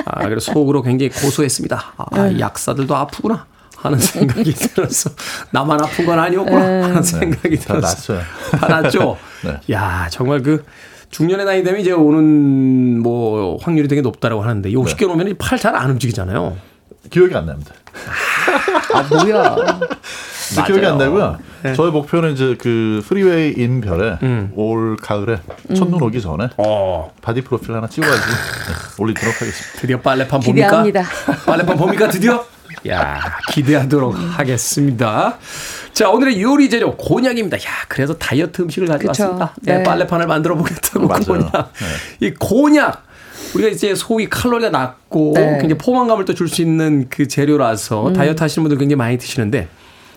아, 0.06 0.22
그래서 0.26 0.50
속으로 0.54 0.80
굉장히 0.80 1.10
고소했습니다. 1.10 1.94
아, 1.98 2.38
약사들도 2.38 2.96
아프구나. 2.96 3.44
하는 3.76 3.98
생각이 3.98 4.54
들어서 4.56 5.10
나만 5.50 5.82
아픈 5.82 6.06
건 6.06 6.18
아니었구나 6.18 6.84
하는 6.84 7.02
생각이 7.02 7.58
다 7.58 7.74
들었어요. 7.74 8.16
났어요. 8.16 8.58
다 8.58 8.68
났죠. 8.68 9.18
네. 9.44 9.60
야 9.74 10.08
정말 10.10 10.42
그 10.42 10.64
중년의 11.14 11.46
나이 11.46 11.62
되면 11.62 11.80
이제 11.80 11.92
오는 11.92 13.00
뭐 13.00 13.56
확률이 13.62 13.86
되게 13.86 14.00
높다라고 14.00 14.42
하는데 14.42 14.68
이 14.68 14.74
50견 14.74 15.10
오면 15.10 15.36
팔 15.38 15.57
잘 15.57 15.76
안 15.76 15.90
움직이잖아요. 15.92 16.56
기억이 17.08 17.32
안 17.36 17.46
납니다. 17.46 17.72
아, 18.92 19.02
뭐야. 19.02 19.56
기억이 20.66 20.84
안 20.84 20.98
나고요. 20.98 21.38
네. 21.62 21.72
저의 21.74 21.92
목표는 21.92 22.32
이제 22.32 22.56
그 22.58 23.00
프리웨이 23.06 23.54
인별에 23.56 24.18
올 24.56 24.96
가을에 24.96 25.38
첫눈 25.76 26.02
오기 26.02 26.20
전에 26.20 26.46
음. 26.46 26.50
어, 26.56 27.12
body 27.22 27.42
프로필 27.42 27.76
하나 27.76 27.86
찍어가지고 27.86 28.26
네, 28.26 29.02
올리도록 29.02 29.34
하겠습니다. 29.40 29.80
드디어 29.80 30.00
빨래판 30.00 30.40
봅니까? 30.40 30.82
기대합니다. 30.82 31.04
빨래판 31.46 31.76
봅니까 31.76 32.08
드디어? 32.08 32.44
야 32.88 33.20
기대하도록 33.52 34.14
하겠습니다. 34.14 35.38
자 35.92 36.10
오늘의 36.10 36.42
요리 36.42 36.68
재료 36.68 36.96
곤약입니다. 36.96 37.56
야 37.58 37.60
그래서 37.88 38.14
다이어트 38.14 38.62
음식을 38.62 38.88
가져왔습니다. 38.88 39.54
네, 39.62 39.78
네. 39.78 39.82
빨래판을 39.82 40.26
만들어 40.26 40.54
보겠다고. 40.56 41.08
곤약. 41.08 41.72
이 42.20 42.30
곤약 42.34 43.04
우리가 43.54 43.70
이제 43.70 43.94
소위 43.94 44.28
칼로리가 44.28 44.70
낮고 44.70 45.32
네. 45.34 45.50
굉장히 45.60 45.78
포만감을 45.78 46.24
또 46.24 46.34
줄 46.34 46.48
수 46.48 46.60
있는 46.62 47.06
그 47.08 47.26
재료라서 47.28 48.08
음. 48.08 48.12
다이어트 48.12 48.42
하시는 48.42 48.62
분들 48.64 48.78
굉장히 48.78 48.96
많이 48.96 49.16
드시는데 49.16 49.68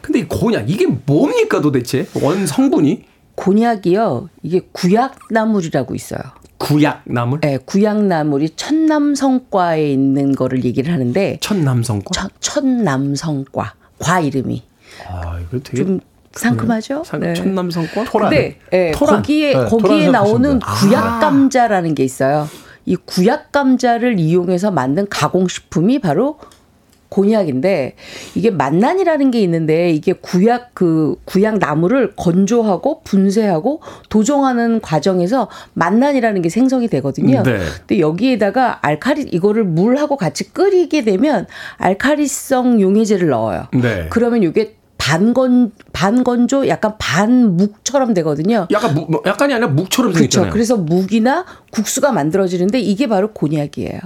근데 0.01 0.19
이 0.19 0.23
곤약 0.27 0.69
이게 0.69 0.87
뭡니까 0.87 1.61
도대체 1.61 2.07
원 2.21 2.45
성분이 2.47 3.03
곤약이요. 3.35 4.29
이게 4.43 4.61
구약나물이라고 4.71 5.93
있어요. 5.95 6.19
구약나물 6.57 7.41
네, 7.41 7.57
구약나물이 7.57 8.51
천남성과에 8.55 9.91
있는 9.91 10.33
거를 10.33 10.63
얘기를 10.63 10.91
하는데 10.91 11.37
천남성과 11.41 12.05
천, 12.13 12.29
천남성과 12.39 13.73
과 13.99 14.19
이름이 14.19 14.63
아 15.09 15.39
이거 15.39 15.59
되게 15.63 15.77
좀 15.83 15.99
상큼하죠? 16.33 17.03
상- 17.03 17.19
네. 17.19 17.33
천남성과 17.33 18.03
토란. 18.05 18.29
근데 18.29 18.59
예, 18.73 18.91
토란. 18.91 19.17
거기에 19.17 19.53
네, 19.55 19.65
거기에 19.65 20.09
나오는. 20.11 20.59
구약 20.59 21.19
감자라는 21.19 21.95
게 21.95 22.03
있어요. 22.03 22.47
이 22.85 22.95
구약 22.95 23.51
감자를 23.51 24.19
이용해서 24.19 24.71
만든 24.71 25.07
가공 25.09 25.47
식품이 25.47 25.99
바로 25.99 26.37
곤약인데 27.09 27.95
이게 28.35 28.51
만난이라는 28.51 29.31
게 29.31 29.41
있는데 29.41 29.91
이게 29.91 30.13
구약 30.13 30.71
그 30.73 31.15
구약 31.25 31.57
나무를 31.59 32.13
건조하고 32.15 33.01
분쇄하고 33.03 33.81
도정하는 34.09 34.81
과정에서 34.81 35.49
만난이라는 35.73 36.41
게 36.41 36.49
생성이 36.49 36.87
되거든요. 36.87 37.43
네. 37.43 37.59
근데 37.79 37.99
여기에다가 37.99 38.79
알카리 38.81 39.23
이거를 39.31 39.63
물하고 39.63 40.17
같이 40.17 40.51
끓이게 40.51 41.03
되면 41.03 41.47
알카리성 41.77 42.81
용해제를 42.81 43.29
넣어요. 43.29 43.67
네. 43.73 44.07
그러면 44.09 44.43
이게 44.43 44.75
반건 44.97 45.71
반건조 45.93 46.67
약간 46.67 46.95
반묵처럼 46.97 48.13
되거든요. 48.15 48.67
약간 48.71 48.93
무, 48.93 49.05
뭐 49.09 49.21
약간이 49.25 49.53
아니라 49.53 49.69
묵처럼 49.69 50.11
그렇죠. 50.11 50.23
생겼잖아요. 50.23 50.51
그래서 50.51 50.75
묵이나 50.75 51.45
국수가 51.71 52.11
만들어지는데 52.11 52.79
이게 52.79 53.07
바로 53.07 53.31
곤약이에요. 53.31 53.99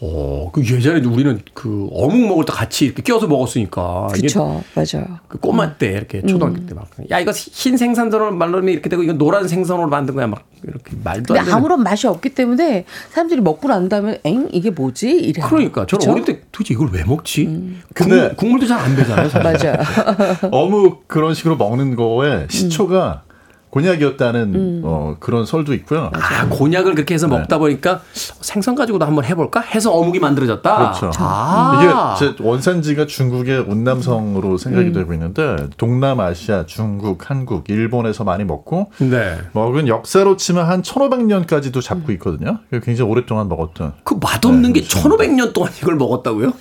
어, 0.00 0.50
그 0.52 0.62
예전에 0.64 1.00
우리는 1.04 1.40
그 1.54 1.88
어묵 1.92 2.20
먹을 2.28 2.44
때 2.44 2.52
같이 2.52 2.84
이렇게 2.84 3.02
껴서 3.02 3.26
먹었으니까. 3.26 4.08
그렇죠. 4.12 4.62
맞아요. 4.74 5.18
그 5.26 5.38
꼬마 5.38 5.76
때 5.76 5.88
이렇게 5.88 6.22
초등학교 6.22 6.64
때 6.66 6.74
막. 6.74 6.86
야, 7.10 7.18
이거 7.18 7.32
흰 7.32 7.76
생선으로 7.76 8.30
만들면 8.32 8.68
이렇게 8.72 8.88
되고 8.88 9.02
이거 9.02 9.12
노란 9.14 9.48
생선으로 9.48 9.88
만든 9.88 10.14
거야. 10.14 10.28
막 10.28 10.44
이렇게 10.62 10.92
말도 11.02 11.34
안 11.34 11.38
근데 11.38 11.40
되는. 11.40 11.52
아무런 11.52 11.82
맛이 11.82 12.06
없기 12.06 12.30
때문에 12.30 12.84
사람들이 13.10 13.40
먹고 13.40 13.66
난 13.66 13.88
다음에 13.88 14.20
엥 14.24 14.48
이게 14.52 14.70
뭐지? 14.70 15.10
이래. 15.10 15.42
그러니까 15.42 15.84
저는 15.86 15.98
그쵸? 16.00 16.12
어릴 16.12 16.24
때 16.24 16.42
도대체 16.52 16.74
이걸 16.74 16.90
왜 16.92 17.02
먹지? 17.04 17.44
근데- 17.46 17.84
국물, 17.94 18.36
국물 18.36 18.60
도 18.60 18.66
잘 18.68 18.78
안 18.78 18.94
배잖아요. 18.94 19.28
사실. 19.28 19.42
맞아요. 19.72 19.82
어묵 20.52 21.08
그런 21.08 21.34
식으로 21.34 21.56
먹는 21.56 21.96
거에 21.96 22.46
시초가 22.48 23.22
곤약이었다는 23.70 24.54
음. 24.54 24.80
어, 24.84 25.16
그런 25.20 25.44
설도 25.44 25.74
있고요. 25.74 26.10
아, 26.14 26.48
곤약을 26.48 26.94
그렇게 26.94 27.14
해서 27.14 27.28
먹다 27.28 27.58
보니까 27.58 28.00
생선 28.12 28.74
가지고도 28.74 29.04
한번 29.04 29.24
해볼까? 29.24 29.60
해서 29.60 29.92
어묵이 29.92 30.18
만들어졌다. 30.20 30.76
그렇죠. 30.76 31.10
아. 31.18 32.14
이게 32.18 32.34
제 32.36 32.42
원산지가 32.42 33.06
중국의 33.06 33.60
운남성으로 33.60 34.56
생각이 34.58 34.92
되고 34.92 35.12
있는데 35.12 35.56
동남아시아, 35.76 36.66
중국, 36.66 37.28
한국, 37.30 37.68
일본에서 37.68 38.24
많이 38.24 38.44
먹고 38.44 38.90
네. 38.98 39.38
먹은 39.52 39.88
역사로 39.88 40.36
치면 40.36 40.66
한 40.66 40.82
1500년까지도 40.82 41.82
잡고 41.82 42.12
있거든요. 42.12 42.58
굉장히 42.82 43.10
오랫동안 43.10 43.48
먹었던. 43.48 43.94
그 44.04 44.14
맛없는 44.20 44.72
네, 44.72 44.80
게 44.80 44.86
1500년 44.86 45.52
동안 45.52 45.70
이걸 45.80 45.96
먹었다고요? 45.96 46.52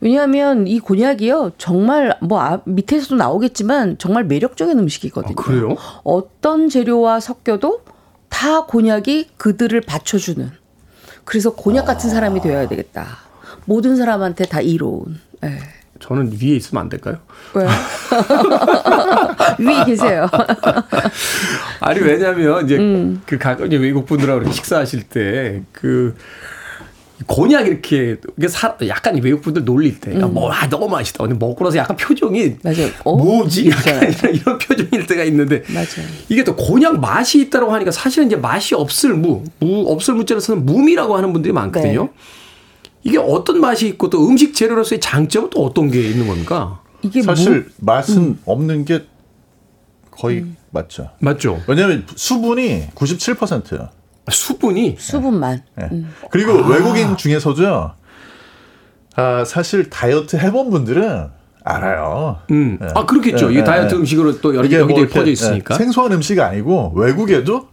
왜냐하면 0.00 0.66
이 0.66 0.78
곤약이요 0.78 1.52
정말 1.58 2.16
뭐 2.20 2.40
앞- 2.40 2.62
밑에서도 2.66 3.16
나오겠지만 3.16 3.96
정말 3.98 4.24
매력적인 4.24 4.78
음식이거든요. 4.78 5.34
아, 5.38 5.42
그래요? 5.42 5.74
어떤 6.04 6.45
재료와 6.68 7.18
섞여도 7.20 7.82
다 8.28 8.66
곤약이 8.66 9.30
그들을 9.36 9.80
받쳐주는. 9.80 10.50
그래서 11.24 11.54
곤약 11.54 11.86
같은 11.86 12.08
사람이 12.08 12.40
되어야 12.40 12.68
되겠다. 12.68 13.18
모든 13.64 13.96
사람한테 13.96 14.44
다 14.46 14.60
이로운. 14.60 15.18
예. 15.44 15.58
저는 15.98 16.30
위에 16.40 16.54
있으면 16.56 16.82
안 16.82 16.88
될까요? 16.88 17.18
왜요? 17.54 17.68
위에 19.58 19.84
계세요. 19.86 20.28
아니 21.80 22.00
왜냐면 22.00 22.64
이제 22.64 22.76
음. 22.76 23.22
그 23.26 23.38
가끔 23.38 23.66
이제 23.66 23.76
외국 23.76 24.06
분들하고 24.06 24.50
식사하실 24.52 25.04
때 25.04 25.62
그 25.72 26.14
곤약 27.26 27.66
이렇게 27.66 28.16
이게 28.36 28.46
사, 28.48 28.76
약간 28.86 29.20
외국 29.22 29.40
분들 29.40 29.64
놀릴 29.64 30.00
때, 30.00 30.14
야, 30.20 30.26
뭐, 30.26 30.50
아, 30.52 30.68
너무 30.68 30.86
맛있다. 30.88 31.24
근데 31.24 31.38
먹고 31.38 31.64
나서 31.64 31.78
약간 31.78 31.96
표정이 31.96 32.42
음. 32.42 32.58
맞아요. 32.62 32.90
어? 33.04 33.16
뭐지? 33.16 33.70
약간. 33.70 34.12
이런, 34.12 34.34
이런 34.34 34.58
표정일 34.58 35.06
때가 35.06 35.24
있는데 35.24 35.62
맞아요. 35.68 36.06
이게 36.28 36.44
또 36.44 36.54
곤약 36.54 37.00
맛이 37.00 37.40
있다고 37.40 37.72
하니까 37.72 37.90
사실은 37.90 38.26
이제 38.26 38.36
맛이 38.36 38.74
없을 38.74 39.14
무, 39.14 39.42
무 39.60 39.90
없을 39.90 40.14
무자를 40.14 40.42
쓰는 40.42 40.66
무미라고 40.66 41.16
하는 41.16 41.32
분들이 41.32 41.52
많거든요. 41.52 42.04
네. 42.04 42.10
이게 43.02 43.18
어떤 43.18 43.60
맛이 43.60 43.86
있고 43.88 44.10
또 44.10 44.28
음식 44.28 44.54
재료로서의 44.54 45.00
장점은 45.00 45.50
또 45.50 45.64
어떤 45.64 45.90
게 45.90 46.10
있는 46.10 46.26
겁니까? 46.26 46.82
이게 47.02 47.22
사실 47.22 47.66
맛은 47.78 48.16
음. 48.18 48.38
없는 48.44 48.84
게 48.84 49.04
거의 50.10 50.44
맞죠. 50.70 51.10
맞죠? 51.20 51.62
왜냐하면 51.66 52.04
수분이 52.14 52.88
97%예요. 52.94 53.88
수분이 54.30 54.96
수분만. 54.98 55.62
예. 55.80 55.88
음. 55.92 56.12
그리고 56.30 56.52
외국인 56.52 57.16
중에서도요. 57.16 57.92
아, 59.16 59.44
사실 59.46 59.88
다이어트 59.88 60.36
해본 60.36 60.70
분들은 60.70 61.28
알아요. 61.64 62.38
음. 62.50 62.78
예. 62.82 62.86
아, 62.94 63.06
그렇겠죠. 63.06 63.46
예, 63.46 63.50
이게 63.50 63.60
예, 63.60 63.64
다이어트 63.64 63.94
예. 63.94 63.98
음식으로 63.98 64.40
또 64.40 64.54
여기, 64.54 64.68
이게 64.68 64.78
여기저기 64.78 65.04
뭐 65.06 65.12
퍼져 65.12 65.28
예, 65.28 65.32
있으니까. 65.32 65.74
생소한 65.74 66.12
음식이 66.12 66.40
아니고 66.40 66.92
외국에도 66.94 67.68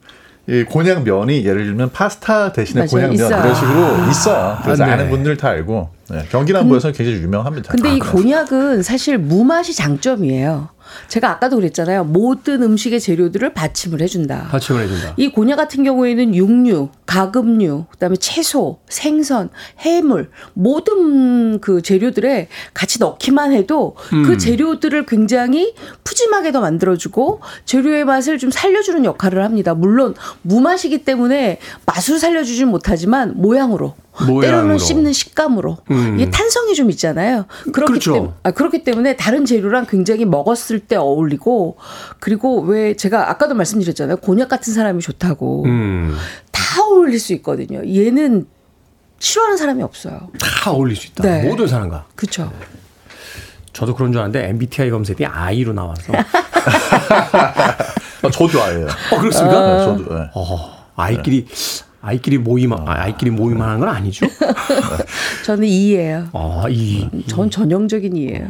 이 0.47 0.63
곤약 0.63 1.03
면이 1.03 1.45
예를 1.45 1.65
들면 1.65 1.91
파스타 1.91 2.51
대신에 2.51 2.81
맞아요. 2.81 2.89
곤약 2.89 3.05
면 3.07 3.13
있어요. 3.13 3.41
그런 3.41 3.55
식으로 3.55 4.09
있어요. 4.09 4.57
그래서 4.63 4.83
아, 4.83 4.87
네. 4.87 4.93
아는 4.93 5.09
분들 5.09 5.37
다 5.37 5.49
알고 5.49 5.89
네, 6.09 6.25
경기 6.29 6.51
남부에서 6.51 6.89
는 6.89 6.93
굉장히 6.93 7.21
유명합니다. 7.21 7.71
근데 7.71 7.95
이 7.95 7.99
아, 8.01 8.11
곤약은 8.11 8.83
사실 8.83 9.17
무맛이 9.17 9.73
장점이에요. 9.73 10.69
제가 11.07 11.29
아까도 11.29 11.57
그랬잖아요. 11.57 12.03
모든 12.05 12.63
음식의 12.63 12.99
재료들을 12.99 13.53
받침을 13.53 14.01
해준다. 14.01 14.47
받침을 14.51 14.83
해준다. 14.83 15.13
이 15.17 15.29
곤약 15.29 15.57
같은 15.57 15.83
경우에는 15.83 16.35
육류, 16.35 16.89
가금류, 17.05 17.85
그다음에 17.91 18.15
채소, 18.15 18.79
생선, 18.89 19.49
해물 19.79 20.29
모든 20.53 21.59
그 21.59 21.81
재료들에 21.81 22.47
같이 22.73 22.99
넣기만 22.99 23.53
해도 23.53 23.95
음. 24.13 24.23
그 24.23 24.37
재료들을 24.37 25.05
굉장히 25.05 25.75
푸짐하게 26.03 26.51
더 26.51 26.61
만들어주고 26.61 27.41
재료의 27.65 28.05
맛을 28.05 28.37
좀 28.37 28.51
살려주는 28.51 29.05
역할을 29.05 29.43
합니다. 29.43 29.73
물론 29.73 30.15
무맛이기 30.41 31.03
때문에 31.05 31.59
맛을 31.85 32.19
살려주진 32.19 32.67
못하지만 32.67 33.33
모양으로. 33.35 33.95
모양으로. 34.27 34.41
때로는 34.41 34.77
씹는 34.77 35.11
식감으로 35.11 35.77
음. 35.89 36.19
이게 36.19 36.29
탄성이 36.29 36.75
좀 36.75 36.91
있잖아요. 36.91 37.45
그렇기 37.71 37.93
그렇죠. 37.93 38.13
때문에 38.13 38.33
아, 38.43 38.51
그렇기 38.51 38.83
때문에 38.83 39.15
다른 39.15 39.45
재료랑 39.45 39.87
굉장히 39.89 40.25
먹었을 40.25 40.72
때 40.79 40.95
어울리고 40.95 41.77
그리고 42.19 42.61
왜 42.61 42.95
제가 42.95 43.29
아까도 43.29 43.53
말씀드렸잖아요. 43.55 44.17
곤약 44.17 44.49
같은 44.49 44.73
사람이 44.73 45.01
좋다고 45.01 45.65
음. 45.65 46.15
다 46.51 46.83
어울릴 46.83 47.19
수 47.19 47.33
있거든요. 47.33 47.81
얘는 47.85 48.47
싫어하는 49.19 49.57
사람이 49.57 49.83
없어요. 49.83 50.29
다 50.39 50.71
어울릴 50.71 50.95
수 50.95 51.07
있다. 51.07 51.23
네. 51.23 51.47
모든 51.47 51.67
사람과. 51.67 52.05
그렇죠. 52.15 52.51
저도 53.71 53.95
그런 53.95 54.11
줄 54.11 54.19
알았는데 54.21 54.49
MBTI 54.49 54.91
검색이 54.91 55.25
I로 55.25 55.73
나와서. 55.73 56.13
아, 58.23 58.29
저도 58.31 58.61
아예요. 58.61 58.87
어, 59.11 59.19
그렇습니까? 59.19 59.77
네, 59.77 59.83
저도. 59.83 60.13
네. 60.15 60.29
어, 60.33 60.73
아이끼리, 60.95 61.47
아이끼리 62.01 62.37
모임, 62.37 62.73
아, 62.73 62.83
아이끼리 62.85 63.31
모임하는 63.31 63.79
건 63.79 63.89
아니죠? 63.89 64.27
저는 65.45 65.67
이예요. 65.67 66.29
아, 66.33 66.65
이. 66.69 67.09
전 67.27 67.49
전형적인 67.49 68.15
이예요. 68.15 68.47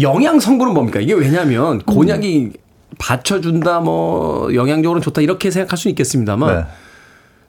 영양 0.00 0.40
성분은 0.40 0.74
뭡니까? 0.74 1.00
이게 1.00 1.12
왜냐면 1.12 1.80
곤약이 1.80 2.52
받쳐준다, 2.98 3.80
뭐, 3.80 4.54
영양적으로 4.54 5.00
좋다, 5.00 5.20
이렇게 5.20 5.50
생각할 5.50 5.76
수는 5.76 5.92
있겠습니다만. 5.92 6.56
네. 6.56 6.64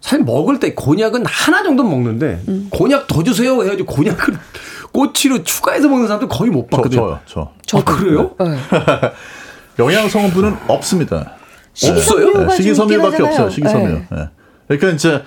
사실 0.01 0.23
먹을 0.23 0.59
때 0.59 0.73
곤약은 0.73 1.25
하나 1.25 1.63
정도는 1.63 1.89
먹는데, 1.89 2.41
곤약 2.69 3.07
더 3.07 3.23
주세요 3.23 3.63
해가지고 3.63 3.93
곤약을 3.93 4.37
꼬치로 4.91 5.43
추가해서 5.43 5.87
먹는 5.89 6.07
사람들 6.07 6.27
거의 6.27 6.51
못 6.51 6.67
저, 6.69 6.77
봤거든요. 6.77 7.19
저요, 7.25 7.49
저. 7.65 7.77
아, 7.77 7.83
그래요? 7.83 8.31
네. 8.39 8.57
영양 9.79 10.07
성분은 10.07 10.55
없습니다. 10.67 11.33
식이섬유가 11.73 12.39
네, 12.39 12.47
좀 12.47 12.55
식이섬유밖에 12.57 13.23
없어요. 13.23 13.49
식이섬유. 13.49 13.87
네. 13.87 14.07
네. 14.09 14.29
그러니까 14.67 14.89
이제 14.89 15.23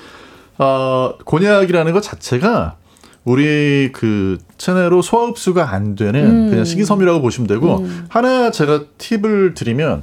어, 0.59 1.15
곤약이라는 1.25 1.93
것 1.93 2.01
자체가 2.03 2.77
우리 3.25 3.91
그 3.93 4.39
체내로 4.57 5.03
소화 5.03 5.27
흡수가 5.27 5.73
안 5.73 5.95
되는 5.95 6.47
음. 6.47 6.51
그냥 6.51 6.65
식이섬유라고 6.65 7.21
보시면 7.21 7.47
되고 7.47 7.87
하나 8.09 8.51
제가 8.51 8.85
팁을 8.99 9.55
드리면 9.55 10.03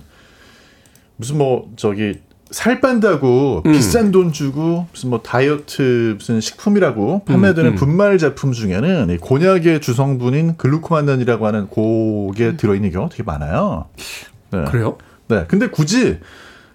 무슨 1.15 1.37
뭐 1.37 1.71
저기 1.75 2.19
살 2.51 2.79
뺀다고 2.79 3.63
음. 3.65 3.71
비싼 3.71 4.11
돈 4.11 4.31
주고 4.31 4.87
무슨 4.91 5.09
뭐 5.09 5.21
다이어트 5.21 6.15
무슨 6.17 6.39
식품이라고 6.39 7.25
판매되는 7.25 7.71
음. 7.71 7.75
분말 7.75 8.17
제품 8.17 8.53
중에는 8.53 9.09
이 9.09 9.17
곤약의 9.17 9.81
주성분인 9.81 10.55
글루코만단이라고 10.57 11.45
하는 11.45 11.67
고게 11.67 12.55
들어있는 12.55 12.91
경우가 12.91 13.09
되게 13.09 13.23
많아요. 13.23 13.85
네. 14.51 14.63
그래요? 14.65 14.97
네. 15.27 15.43
근데 15.47 15.67
굳이 15.67 16.19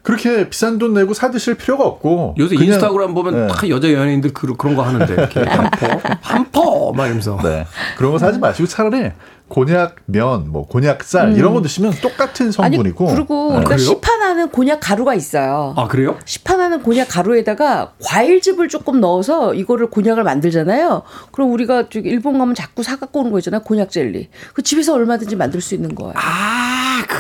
그렇게 0.03 0.49
비싼 0.51 0.79
돈 0.79 0.95
내고 0.95 1.15
사 1.15 1.31
드실 1.31 1.55
필요가 1.55 1.85
없고 1.85 2.35
요새 2.39 2.57
그냥- 2.57 2.75
인스타그램 2.75 3.15
보면 3.15 3.47
네. 3.47 3.53
다 3.53 3.69
여자 3.69 3.93
연예인들 3.93 4.33
그, 4.33 4.53
그런 4.57 4.75
거 4.75 4.83
하는데 4.83 5.13
이렇게 5.13 5.41
한퍼 5.49 6.01
한퍼 6.21 6.93
막 6.93 7.05
이러면서 7.07 7.39
네. 7.43 7.67
그런 7.97 8.13
거 8.13 8.19
사지 8.19 8.39
마시고 8.39 8.67
차라리 8.67 9.13
곤약 9.49 9.97
면, 10.07 10.51
뭐 10.51 10.67
곤약 10.67 11.03
쌀 11.05 11.37
이런 11.37 11.53
거 11.53 11.61
드시면 11.61 11.93
똑같은 12.01 12.47
음. 12.47 12.53
아니 12.61 12.77
성분이고. 12.77 13.07
그리고 13.15 13.51
네. 13.53 13.59
우리가? 13.59 13.77
시판하는 13.77 14.49
곤약 14.49 14.81
가루가 14.81 15.15
있어요. 15.15 15.75
아 15.77 15.89
그래요? 15.89 16.17
시판하는 16.25 16.83
곤약 16.83 17.09
가루에다가 17.09 17.93
과일즙을 18.03 18.69
조금 18.69 19.01
넣어서 19.01 19.53
이거를 19.53 19.91
곤약을 19.91 20.25
만들잖아요. 20.25 21.03
그럼 21.33 21.53
우리가 21.53 21.91
저기 21.91 22.09
일본 22.09 22.39
가면 22.39 22.55
자꾸 22.55 22.83
사 22.83 22.97
갖고 22.97 23.21
오는 23.21 23.31
거 23.31 23.39
있잖아요. 23.41 23.61
곤약 23.63 23.91
젤리. 23.91 24.31
그 24.55 24.63
집에서 24.63 24.95
얼마든지 24.95 25.37
만들 25.37 25.61
수 25.61 25.75
있는 25.75 25.95
거예요. 25.95 26.15
아, 26.17 27.03
그 27.07 27.17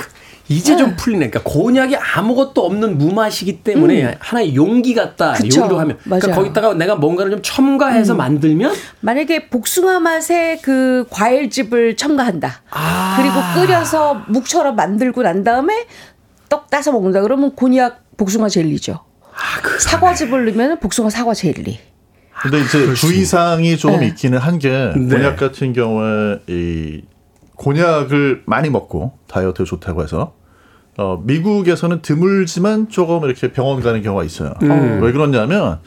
이제 0.49 0.77
좀 0.77 0.97
풀리네. 0.97 1.31
그러니까 1.31 1.51
곤약이 1.51 1.97
아무것도 1.97 2.65
없는 2.65 2.99
무맛이기 2.99 3.63
때문에 3.63 4.05
음. 4.05 4.15
하나의 4.19 4.55
용기 4.55 4.95
같다. 4.95 5.33
그쵸. 5.33 5.63
요리로 5.63 5.79
하면. 5.79 5.99
그러니까 6.03 6.29
맞아요. 6.29 6.41
거기다가 6.41 6.75
내가 6.75 6.97
뭔가를 6.97 7.31
좀 7.33 7.41
첨가해서 7.43 8.15
음. 8.15 8.19
만들면 8.19 8.75
만약에 9.01 9.49
복숭아 9.49 10.01
맛의 10.01 10.61
그 10.63 11.07
과일즙을 11.11 11.97
첨가한다. 11.97 12.63
아. 12.71 13.17
그리고 13.19 13.67
끓여서 13.67 14.25
묵처럼 14.29 14.77
만들고 14.77 15.23
난 15.23 15.45
다음에 15.45 15.87
떡 16.49 16.69
따서 16.71 16.93
먹는다. 16.93 17.23
그러면 17.23 17.55
곤약 17.55 18.03
복숭아 18.17 18.49
젤리죠. 18.49 19.01
아, 19.35 19.79
사과즙을 19.79 20.45
넣으면 20.47 20.79
복숭아 20.81 21.09
사과 21.11 21.33
젤리. 21.35 21.79
근데 22.43 22.61
이제 22.61 22.93
주의사항이 22.95 23.77
조금 23.77 24.01
네. 24.01 24.09
있기는 24.09 24.37
한게 24.37 24.93
네. 24.97 25.17
곤약 25.17 25.37
같은 25.37 25.73
경우에 25.73 26.41
이 26.49 27.03
곤약을 27.57 28.43
많이 28.47 28.71
먹고 28.71 29.13
다이어트에 29.29 29.65
좋다고 29.65 30.03
해서 30.03 30.35
어, 30.99 31.23
미국에서는 31.25 32.03
드물지만 32.03 32.89
조금 32.89 33.25
이렇게 33.25 33.53
병원 33.53 33.81
가는 33.81 34.03
경우가 34.03 34.25
있어요. 34.25 34.53
음. 34.63 35.01
왜 35.03 35.13
그러냐면 35.13 35.79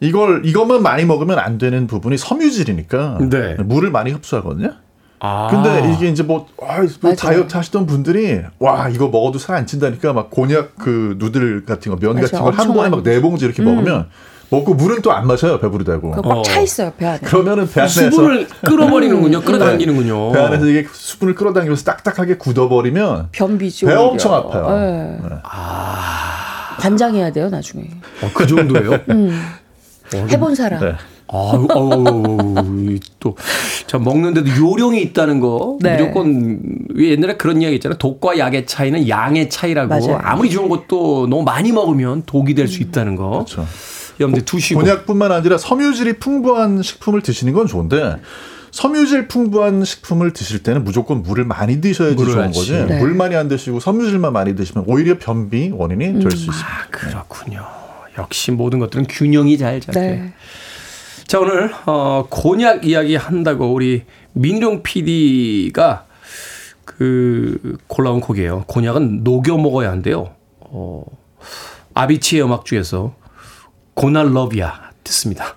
이걸 0.00 0.42
이것만 0.46 0.82
많이 0.82 1.04
먹으면 1.04 1.38
안 1.38 1.58
되는 1.58 1.86
부분이 1.86 2.16
섬유질이니까 2.16 3.18
네. 3.28 3.56
물을 3.64 3.90
많이 3.90 4.10
흡수하거든요. 4.12 4.72
아. 5.20 5.48
근데 5.50 5.92
이게 5.92 6.08
이제 6.08 6.22
뭐, 6.22 6.46
아, 6.62 6.78
뭐 7.00 7.14
다이어트 7.14 7.56
하시던 7.56 7.86
분들이 7.86 8.40
와 8.60 8.88
이거 8.88 9.08
먹어도 9.08 9.38
살 9.40 9.56
안 9.56 9.66
찐다니까 9.66 10.12
막 10.12 10.30
곤약 10.30 10.76
그 10.78 11.16
누들 11.18 11.64
같은 11.64 11.90
거 11.90 11.98
면 12.00 12.14
같은 12.20 12.38
걸한 12.38 12.60
엄청 12.60 12.74
번에 12.74 12.88
막 12.88 13.02
네 13.02 13.20
봉지 13.20 13.44
이렇게 13.44 13.62
음. 13.62 13.74
먹으면 13.74 14.08
먹고 14.50 14.74
물은 14.74 15.02
또 15.02 15.12
안 15.12 15.26
마셔요 15.26 15.58
배부르다고. 15.60 16.12
그거 16.12 16.28
꽉차 16.36 16.60
있어요 16.60 16.92
배 16.96 17.04
안에. 17.06 17.18
그러면은 17.20 17.68
배 17.68 17.80
안에서 17.80 18.10
수분을 18.10 18.46
끌어버리는군요. 18.64 19.42
끌어당기는군요. 19.42 20.32
배 20.32 20.38
안에서 20.40 20.66
이게 20.66 20.86
수분을 20.90 21.34
끌어당기면서 21.34 21.84
딱딱하게 21.84 22.36
굳어버리면 22.38 23.28
변비죠. 23.32 23.86
배. 23.86 23.94
엄청 23.94 24.34
아파요. 24.34 24.68
네. 24.70 25.18
관장해야 26.80 27.30
돼요 27.32 27.48
나중에. 27.48 27.84
어, 28.22 28.30
그 28.32 28.46
정도예요? 28.46 28.98
음. 29.10 29.38
해본 30.14 30.54
사람. 30.54 30.80
네. 30.80 30.92
아우, 31.30 31.66
아우, 31.68 32.98
또, 33.20 33.36
자, 33.86 33.98
먹는데도 33.98 34.48
요령이 34.48 35.02
있다는 35.02 35.40
거. 35.40 35.76
네. 35.82 35.98
무조건, 35.98 36.58
왜 36.94 37.10
옛날에 37.10 37.36
그런 37.36 37.60
이야기 37.60 37.74
있잖아요. 37.76 37.98
독과 37.98 38.38
약의 38.38 38.64
차이는 38.64 39.06
양의 39.10 39.50
차이라고. 39.50 39.88
맞아요. 39.88 40.18
아무리 40.22 40.48
좋은 40.48 40.70
것도 40.70 41.26
너무 41.28 41.42
많이 41.42 41.70
먹으면 41.72 42.22
독이 42.24 42.54
될수 42.54 42.82
있다는 42.82 43.14
거. 43.16 43.28
그렇죠. 43.30 43.66
염두에 44.20 44.42
두시고. 44.42 44.80
곤약뿐만 44.80 45.32
아니라 45.32 45.58
섬유질이 45.58 46.14
풍부한 46.14 46.82
식품을 46.82 47.22
드시는 47.22 47.52
건 47.52 47.66
좋은데 47.66 48.16
섬유질 48.70 49.28
풍부한 49.28 49.84
식품을 49.84 50.32
드실 50.32 50.62
때는 50.62 50.84
무조건 50.84 51.22
물을 51.22 51.44
많이 51.44 51.80
드셔야지 51.80 52.16
물을 52.16 52.32
좋은 52.32 52.44
많이 52.44 52.54
거지. 52.54 52.72
네. 52.72 52.98
물 52.98 53.14
많이 53.14 53.34
안 53.34 53.48
드시고 53.48 53.80
섬유질만 53.80 54.32
많이 54.32 54.54
드시면 54.54 54.84
오히려 54.86 55.18
변비 55.18 55.70
원인이 55.72 56.20
될수 56.20 56.46
있습니다. 56.46 56.66
아, 56.66 56.86
그렇군요. 56.90 57.66
역시 58.18 58.50
모든 58.50 58.78
것들은 58.78 59.06
균형이 59.08 59.56
잘 59.58 59.80
잡혀요. 59.80 60.02
네. 60.02 60.32
자, 61.26 61.40
오늘, 61.40 61.70
어, 61.86 62.26
곤약 62.28 62.86
이야기 62.86 63.14
한다고 63.14 63.72
우리 63.72 64.04
민룡 64.32 64.82
PD가 64.82 66.06
그 66.84 67.76
골라온 67.86 68.20
곡이에요. 68.20 68.64
곤약은 68.66 69.24
녹여 69.24 69.56
먹어야 69.58 69.90
한대요. 69.90 70.30
어, 70.60 71.04
아비치의 71.94 72.44
음악 72.44 72.64
중에서 72.64 73.14
고날 73.98 74.32
러비야 74.32 74.92
듣습니다. 75.02 75.56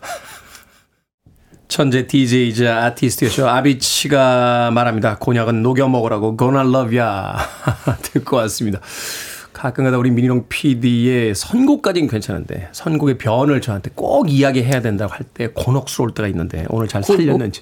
천재 1.68 2.08
DJ이자 2.08 2.86
아티스트였죠. 2.86 3.48
아비치가 3.48 4.72
말합니다. 4.72 5.18
곤약은 5.20 5.62
녹여 5.62 5.88
먹으라고 5.88 6.36
고날 6.36 6.72
러비야 6.72 7.38
듣고 8.02 8.38
왔습니다. 8.38 8.80
가끔가다 9.54 10.00
우리 10.00 10.10
민희룡 10.10 10.46
PD의 10.50 11.36
선곡까지는 11.36 12.10
괜찮은데 12.10 12.70
선곡의 12.72 13.20
변을 13.20 13.62
저한테 13.62 13.92
꼭 13.94 14.32
이야기해야 14.32 14.82
된다고 14.82 15.14
할 15.14 15.20
때 15.36 15.50
곤혹스러울 15.54 16.16
때가 16.16 16.28
있는데 16.30 16.66
오늘 16.70 16.88
잘 16.88 17.04
살렸는지 17.04 17.62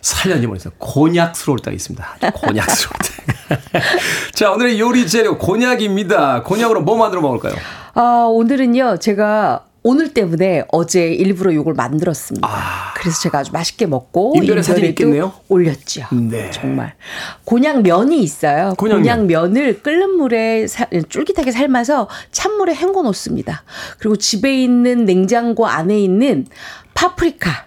살렸는지 0.00 0.48
모르겠어요. 0.48 0.72
곤약스러울 0.78 1.60
때가 1.60 1.72
있습니다. 1.72 2.04
곤약스러울 2.34 2.92
때. 2.98 3.80
자 4.34 4.50
오늘의 4.50 4.80
요리 4.80 5.06
재료 5.06 5.38
곤약입니다. 5.38 6.42
곤약으로 6.42 6.82
뭐 6.82 6.96
만들어 6.98 7.20
먹을까요? 7.22 7.54
아 7.94 8.26
오늘은요 8.28 8.96
제가 8.98 9.66
오늘 9.84 10.14
때문에 10.14 10.64
어제 10.70 11.08
일부러 11.12 11.52
요걸 11.54 11.74
만들었습니다. 11.74 12.48
그래서 12.96 13.20
제가 13.22 13.38
아주 13.40 13.50
맛있게 13.52 13.86
먹고 13.86 14.32
인별의 14.36 14.62
사진이 14.62 14.88
인별에도 14.88 15.02
있겠네요? 15.04 15.32
올렸죠. 15.48 16.02
네. 16.12 16.50
정말 16.52 16.94
곤약 17.44 17.82
면이 17.82 18.22
있어요. 18.22 18.74
곤약면. 18.78 19.02
곤약 19.02 19.26
면을 19.26 19.82
끓는 19.82 20.10
물에 20.18 20.68
사- 20.68 20.86
쫄깃하게 21.08 21.50
삶아서 21.50 22.08
찬물에 22.30 22.74
헹궈 22.74 23.02
놓습니다. 23.02 23.64
그리고 23.98 24.14
집에 24.16 24.62
있는 24.62 25.04
냉장고 25.04 25.66
안에 25.66 25.98
있는 25.98 26.46
파프리카 26.94 27.66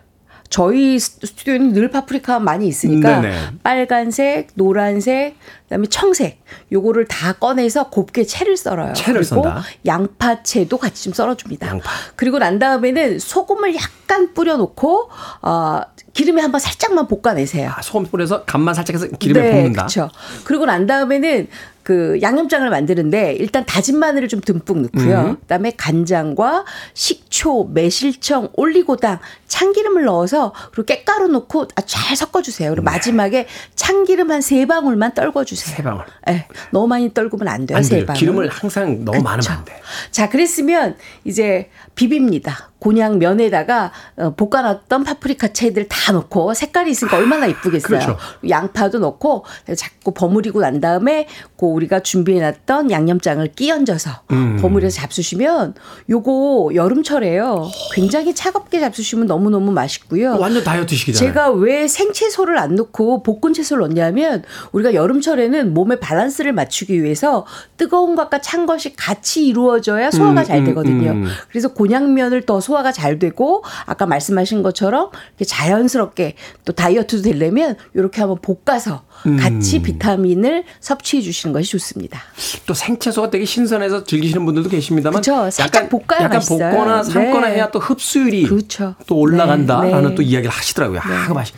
저희 0.49 0.99
스튜디오에는 0.99 1.73
늘 1.73 1.89
파프리카 1.89 2.39
많이 2.39 2.67
있으니까 2.67 3.21
네네. 3.21 3.37
빨간색, 3.63 4.49
노란색, 4.55 5.35
그다음에 5.63 5.87
청색 5.87 6.41
요거를 6.71 7.07
다 7.07 7.33
꺼내서 7.33 7.89
곱게 7.89 8.23
채를 8.25 8.55
썰어요. 8.55 8.93
채를 8.93 9.21
그리고 9.21 9.43
썬다. 9.43 9.63
양파채도 9.85 10.77
같이 10.77 11.03
좀 11.03 11.13
썰어줍니다. 11.13 11.67
양파. 11.67 11.89
그리고 12.15 12.37
난 12.37 12.59
다음에는 12.59 13.19
소금을 13.19 13.75
약간 13.75 14.33
뿌려놓고 14.33 15.09
어, 15.41 15.81
기름에 16.13 16.41
한번 16.41 16.59
살짝만 16.59 17.07
볶아내세요. 17.07 17.71
아, 17.75 17.81
소금 17.81 18.05
뿌려서 18.05 18.43
간만 18.45 18.73
살짝 18.73 18.93
해서 18.95 19.07
기름에 19.19 19.41
네, 19.41 19.51
볶는다. 19.51 19.81
그렇죠. 19.87 20.09
그리고 20.43 20.65
난 20.65 20.85
다음에는 20.85 21.47
그 21.85 22.17
양념장을 22.23 22.67
만드는데 22.67 23.33
일단 23.33 23.63
다진 23.63 23.99
마늘을 23.99 24.27
좀 24.27 24.41
듬뿍 24.41 24.81
넣고요. 24.81 25.19
음. 25.19 25.35
그다음에 25.41 25.71
간장과 25.77 26.65
식초, 26.95 27.65
매실청, 27.65 28.49
올리고당, 28.53 29.19
참기름을 29.47 30.03
넣어서 30.05 30.51
그리고 30.73 30.87
깻가루 30.91 31.29
넣고 31.29 31.67
아주 31.75 31.85
잘 31.95 32.15
섞어주세요. 32.15 32.71
그리고 32.71 32.83
마지막에 32.83 33.45
참기름 33.75 34.31
한 34.31 34.41
세 34.41 34.65
방울만 34.65 35.13
떨궈주세요. 35.13 35.75
세 35.75 35.83
방울. 35.83 36.05
네, 36.25 36.47
너무 36.71 36.87
많이 36.87 37.13
떨구면 37.13 37.47
안 37.47 37.67
돼요. 37.67 37.77
안세 37.77 37.97
돼요. 37.97 38.05
방울. 38.07 38.19
기름을 38.19 38.49
항상 38.49 39.05
너무 39.05 39.21
많으면 39.21 39.39
그쵸. 39.41 39.53
안 39.53 39.63
돼. 39.65 39.79
자, 40.09 40.27
그랬으면 40.29 40.95
이제 41.23 41.69
비빕니다. 41.95 42.51
곤약 42.79 43.17
면에다가 43.17 43.91
어, 44.17 44.35
볶아놨던 44.35 45.03
파프리카 45.03 45.49
채들 45.49 45.87
다 45.87 46.11
넣고 46.11 46.53
색깔이 46.53 46.91
있으니까 46.91 47.17
얼마나 47.17 47.47
이쁘겠어요. 47.47 47.87
그렇죠. 47.87 48.17
양파도 48.47 48.99
넣고 48.99 49.45
자꾸 49.75 50.13
버무리고 50.13 50.59
난 50.61 50.79
다음에 50.79 51.27
그 51.57 51.65
우리가 51.65 52.01
준비해놨던 52.01 52.91
양념장을 52.91 53.47
끼얹어서 53.53 54.11
음. 54.31 54.57
버무려서 54.61 54.97
잡수시면 54.97 55.73
요거 56.09 56.71
여름철에요. 56.75 57.69
굉장히 57.93 58.35
차갑게 58.35 58.79
잡수시면 58.79 59.25
너무 59.25 59.49
너무 59.49 59.71
맛있고요. 59.71 60.37
완전 60.37 60.63
다이어트식이잖아요. 60.63 61.33
제가 61.33 61.51
왜 61.51 61.87
생채소를 61.87 62.57
안 62.57 62.75
넣고 62.75 63.23
볶은 63.23 63.53
채소를 63.53 63.87
넣냐면 63.87 64.43
우리가 64.73 64.93
여름철에는 64.93 65.73
몸의 65.73 65.99
밸런스를 66.01 66.53
맞추기 66.53 67.01
위해서 67.01 67.45
뜨거운 67.77 68.15
것과 68.15 68.41
찬 68.41 68.65
것이 68.65 68.95
같이 68.95 69.47
이루어져야 69.47 70.11
소화가 70.11 70.41
음, 70.41 70.45
잘 70.45 70.57
음, 70.59 70.65
되거든요. 70.65 71.11
음. 71.11 71.25
그래서 71.49 71.69
곤약면을 71.69 72.45
더 72.45 72.59
소화가 72.65 72.91
잘 72.91 73.19
되고 73.19 73.63
아까 73.85 74.05
말씀하신 74.07 74.63
것처럼 74.63 75.09
자연스럽게 75.45 76.35
또 76.65 76.73
다이어트도 76.73 77.21
되려면 77.23 77.75
이렇게 77.93 78.21
한번 78.21 78.37
볶아서 78.41 79.03
음. 79.27 79.37
같이 79.37 79.81
비타민을 79.81 80.63
섭취해 80.79 81.21
주시는 81.21 81.53
것이 81.53 81.69
좋습니다. 81.71 82.19
또 82.65 82.73
생채소가 82.73 83.29
되게 83.29 83.45
신선해서 83.45 84.03
즐기시는 84.03 84.45
분들도 84.45 84.69
계십니다만 84.69 85.21
그쵸. 85.21 85.49
살짝 85.51 85.89
볶아야 85.89 86.23
약간 86.25 86.29
맛있어요. 86.37 86.71
볶거나 86.71 87.03
삶거나 87.03 87.47
네. 87.49 87.55
해야 87.55 87.71
또 87.71 87.79
흡수율이 87.79 88.43
그렇죠. 88.43 88.95
또 89.07 89.17
올라간다라는 89.17 90.01
네, 90.03 90.09
네. 90.09 90.15
또 90.15 90.21
이야기를 90.21 90.49
하시더라고요. 90.51 90.99
아, 91.03 91.27
그 91.27 91.33
맛이. 91.33 91.53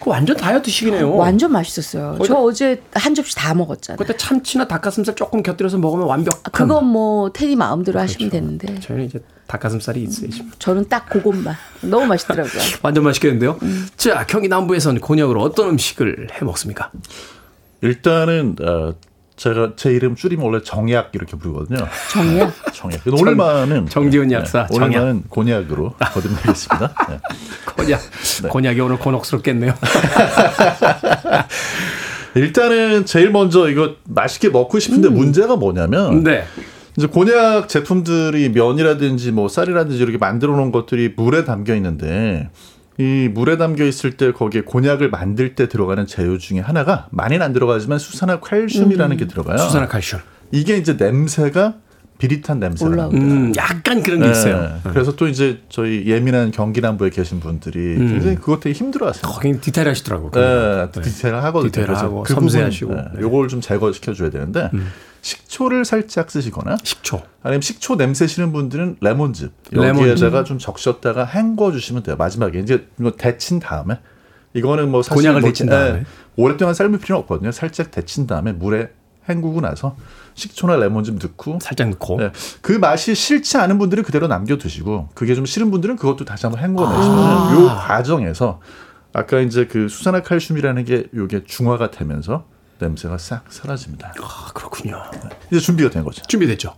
그 0.00 0.10
완전 0.10 0.36
다이어트식이네요. 0.36 1.14
완전 1.16 1.52
맛있었어요. 1.52 2.16
저 2.24 2.34
거기다- 2.34 2.44
어제 2.44 2.82
한 2.94 3.14
접시 3.14 3.34
다 3.34 3.54
먹었잖아요. 3.54 3.98
그때 3.98 4.16
참치나 4.16 4.66
닭가슴살 4.68 5.14
조금 5.14 5.42
곁들여서 5.42 5.78
먹으면 5.78 6.06
완벽한. 6.06 6.42
그건 6.52 6.86
뭐 6.86 7.30
테디 7.32 7.56
마음대로 7.56 8.00
하시면 8.00 8.30
그렇죠. 8.30 8.44
되는데 8.58 8.80
저희는 8.80 9.06
이제 9.06 9.20
닭가슴살이 9.52 10.02
있어야지. 10.02 10.44
저는 10.58 10.88
딱 10.88 11.06
그것만 11.08 11.54
너무 11.82 12.06
맛있더라고요. 12.06 12.62
완전 12.82 13.04
맛있겠는데요. 13.04 13.58
음. 13.62 13.86
자, 13.96 14.26
경기 14.26 14.48
남부에서는 14.48 15.00
곤약으로 15.00 15.42
어떤 15.42 15.70
음식을 15.70 16.28
해 16.32 16.44
먹습니까? 16.44 16.90
일단은 17.82 18.56
어, 18.62 18.94
제가 19.36 19.72
제 19.76 19.92
이름 19.92 20.14
줄이면 20.14 20.46
원래 20.46 20.62
정약 20.62 21.10
이렇게 21.14 21.36
부르거든요. 21.36 21.86
정약. 22.10 22.54
정약. 22.72 23.04
근데 23.04 23.20
오늘만은 23.20 23.88
정지훈 23.88 24.32
약사, 24.32 24.66
네, 24.68 24.76
오늘만은 24.76 25.24
곤약으로 25.28 25.96
거듭내겠습니다. 25.98 26.94
네. 27.08 27.20
곤약. 27.76 28.00
곤약이 28.48 28.80
오늘 28.80 28.98
곤혹스럽겠네요. 28.98 29.74
일단은 32.34 33.04
제일 33.04 33.30
먼저 33.30 33.68
이거 33.68 33.96
맛있게 34.04 34.48
먹고 34.48 34.78
싶은데 34.78 35.10
문제가 35.10 35.56
뭐냐면 35.56 36.22
네. 36.22 36.44
이제 36.96 37.06
곤약 37.06 37.68
제품들이 37.68 38.50
면이라든지 38.50 39.32
뭐 39.32 39.48
쌀이라든지 39.48 40.02
이렇게 40.02 40.18
만들어 40.18 40.56
놓은 40.56 40.72
것들이 40.72 41.14
물에 41.16 41.44
담겨 41.44 41.74
있는데 41.76 42.50
이 42.98 43.30
물에 43.32 43.56
담겨 43.56 43.84
있을 43.84 44.12
때 44.12 44.32
거기에 44.32 44.62
곤약을 44.62 45.10
만들 45.10 45.54
때 45.54 45.68
들어가는 45.68 46.06
재료 46.06 46.36
중에 46.36 46.60
하나가 46.60 47.08
많이는 47.10 47.44
안 47.44 47.52
들어가지만 47.52 47.98
수산화 47.98 48.40
칼슘이라는 48.40 49.16
음. 49.16 49.18
게 49.18 49.26
들어가요. 49.26 49.58
수산화 49.58 49.88
칼슘. 49.88 50.20
이게 50.50 50.76
이제 50.76 50.94
냄새가 50.94 51.76
비릿한 52.18 52.60
냄새가 52.60 52.94
납니다. 52.94 53.26
음, 53.26 53.52
약간 53.56 54.02
그런 54.02 54.20
게 54.20 54.30
있어요. 54.30 54.78
네. 54.84 54.90
그래서 54.92 55.16
또 55.16 55.26
이제 55.26 55.60
저희 55.68 56.04
예민한 56.06 56.52
경기 56.52 56.80
남부에 56.80 57.10
계신 57.10 57.40
분들이 57.40 57.96
음. 57.96 58.08
굉장히 58.10 58.36
그것 58.36 58.60
되게 58.60 58.78
힘들어하세요. 58.78 59.22
거긴 59.22 59.60
디테일하시더라고. 59.60 60.30
네, 60.30 60.88
디테일하거든요. 60.92 61.70
디테일하고 61.72 62.24
섬세하시고. 62.26 62.94
네, 62.94 63.04
네. 63.14 63.22
요걸 63.22 63.48
좀 63.48 63.60
제거시켜 63.60 64.12
줘야 64.12 64.30
되는데 64.30 64.70
식초를 65.22 65.84
살짝 65.84 66.30
쓰시거나 66.30 66.76
식초. 66.82 67.22
아니면 67.42 67.60
식초 67.62 67.96
냄새 67.96 68.26
싫은 68.26 68.52
분들은 68.52 68.98
레몬즙 69.00 69.52
레몬즙. 69.70 70.02
여기에다가 70.02 70.44
좀 70.44 70.58
적셨다가 70.58 71.24
헹궈 71.24 71.72
주시면 71.72 72.02
돼요. 72.02 72.16
마지막에 72.16 72.58
이제 72.58 72.88
이거 73.00 73.12
데친 73.12 73.60
다음에 73.60 73.98
이거는 74.52 74.90
뭐 74.90 75.02
사실 75.02 75.22
곤약을 75.22 75.40
뭐, 75.40 75.48
데친 75.48 75.68
다음에. 75.68 75.92
네, 76.00 76.04
오랫동안 76.36 76.74
삶을 76.74 76.98
필요는 76.98 77.22
없거든요. 77.22 77.52
살짝 77.52 77.90
데친 77.90 78.26
다음에 78.26 78.52
물에 78.52 78.90
헹구고 79.28 79.60
나서 79.60 79.96
식초나 80.34 80.76
레몬즙 80.76 81.18
넣고 81.22 81.58
살짝 81.62 81.88
넣고 81.90 82.16
네, 82.18 82.32
그 82.60 82.72
맛이 82.72 83.14
싫지 83.14 83.58
않은 83.58 83.78
분들은 83.78 84.02
그대로 84.02 84.26
남겨 84.26 84.56
두시고 84.58 85.10
그게 85.14 85.36
좀 85.36 85.46
싫은 85.46 85.70
분들은 85.70 85.96
그것도 85.96 86.24
다시 86.24 86.46
한번 86.46 86.62
헹궈 86.62 86.88
내시면 86.88 87.18
아. 87.18 87.54
요 87.54 87.66
과정에서 87.68 88.60
아까 89.12 89.40
이제 89.40 89.66
그 89.66 89.88
수산화 89.88 90.22
칼슘이라는 90.22 90.84
게 90.84 91.06
요게 91.14 91.44
중화가 91.44 91.92
되면서 91.92 92.46
냄새가 92.82 93.16
싹 93.18 93.44
사라집니다. 93.50 94.14
아, 94.20 94.50
그렇군요. 94.52 95.02
이제 95.50 95.60
준비가 95.60 95.88
된 95.90 96.04
거죠. 96.04 96.22
준비됐죠. 96.26 96.74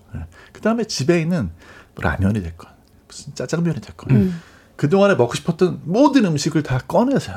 그 0.52 0.60
다음에 0.60 0.84
집에 0.84 1.20
있는 1.20 1.50
뭐 1.94 2.02
라면이 2.02 2.42
됐건 2.42 2.70
무슨 3.08 3.34
짜장면이 3.34 3.80
됐건 3.80 4.10
음. 4.10 4.40
그 4.76 4.88
동안에 4.88 5.14
먹고 5.14 5.34
싶었던 5.34 5.80
모든 5.84 6.24
음식을 6.26 6.62
다 6.62 6.78
꺼내세요. 6.86 7.36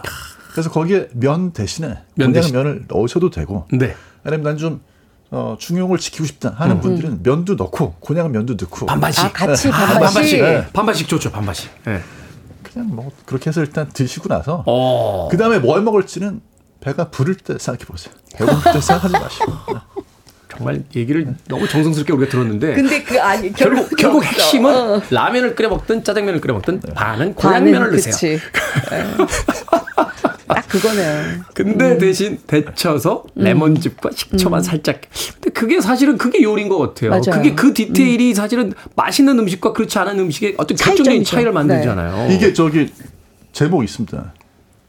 그래서 0.51 0.69
거기에 0.71 1.09
면 1.13 1.51
대신에 1.53 1.87
면 1.87 2.03
그냥 2.15 2.33
대신. 2.33 2.55
면을 2.55 2.85
넣으셔도 2.87 3.29
되고 3.29 3.67
네. 3.71 3.95
아니면 4.23 4.43
난좀 4.43 4.81
어, 5.29 5.55
중용을 5.59 5.97
지키고 5.97 6.25
싶다 6.25 6.53
하는 6.57 6.79
분들은 6.79 7.21
면도 7.23 7.55
넣고 7.55 7.95
곤약 7.99 8.31
면도 8.31 8.55
넣고 8.59 8.85
반반씩. 8.85 9.25
아, 9.25 9.31
같이 9.31 9.67
네. 9.67 9.71
반반씩. 9.71 10.01
반반씩. 10.01 10.41
네. 10.41 10.67
반반씩 10.73 11.07
좋죠. 11.07 11.31
반반씩. 11.31 11.69
네. 11.85 12.01
그냥 12.63 12.95
뭐 12.95 13.11
그렇게 13.25 13.49
해서 13.49 13.61
일단 13.61 13.89
드시고 13.89 14.29
나서 14.29 14.63
어. 14.65 15.27
그 15.29 15.37
다음에 15.37 15.59
뭘 15.59 15.81
먹을지는 15.81 16.41
배가 16.79 17.09
부를 17.09 17.35
때 17.35 17.57
생각해 17.57 17.85
보세요. 17.85 18.13
배고플 18.35 18.73
때 18.73 18.81
생각하지 18.81 19.13
마시고. 19.13 19.53
정말 20.49 20.83
얘기를 20.95 21.35
너무 21.47 21.67
정성스럽게 21.67 22.13
우리가 22.13 22.31
들었는데 22.31 22.73
근데 22.73 23.03
그 23.03 23.21
아니 23.21 23.51
결국 23.53 23.95
결국. 23.95 24.23
핵심은 24.23 24.75
어. 24.75 25.01
라면을 25.11 25.55
끓여 25.55 25.69
먹든 25.69 26.03
짜장면을 26.03 26.41
끓여 26.41 26.53
먹든 26.53 26.79
반은 26.79 26.95
반은 26.95 27.35
곤약면을 27.35 27.91
넣으세요. 27.91 28.11
그치. 28.11 28.27
예. 28.91 29.03
딱 30.47 30.67
그거네요. 30.67 31.41
근데 31.53 31.91
음. 31.91 31.97
대신 31.99 32.39
데쳐서 32.47 33.25
레몬즙과 33.35 34.09
식초만 34.15 34.63
살짝. 34.63 35.01
근데 35.35 35.49
그게 35.51 35.79
사실은 35.81 36.17
그게 36.17 36.41
요리인 36.41 36.69
것 36.69 36.77
같아요. 36.79 37.11
맞아요. 37.11 37.23
그게 37.31 37.53
그 37.53 37.73
디테일이 37.73 38.33
사실은 38.33 38.73
맛있는 38.95 39.37
음식과 39.37 39.73
그렇지 39.73 39.99
않은 39.99 40.17
음식의 40.17 40.55
어떤 40.57 40.75
결정적인. 40.77 41.23
차이를 41.23 41.51
만들잖아요. 41.51 42.31
이게 42.31 42.53
저기 42.53 42.91
제목 43.51 43.83
있습니다. 43.83 44.33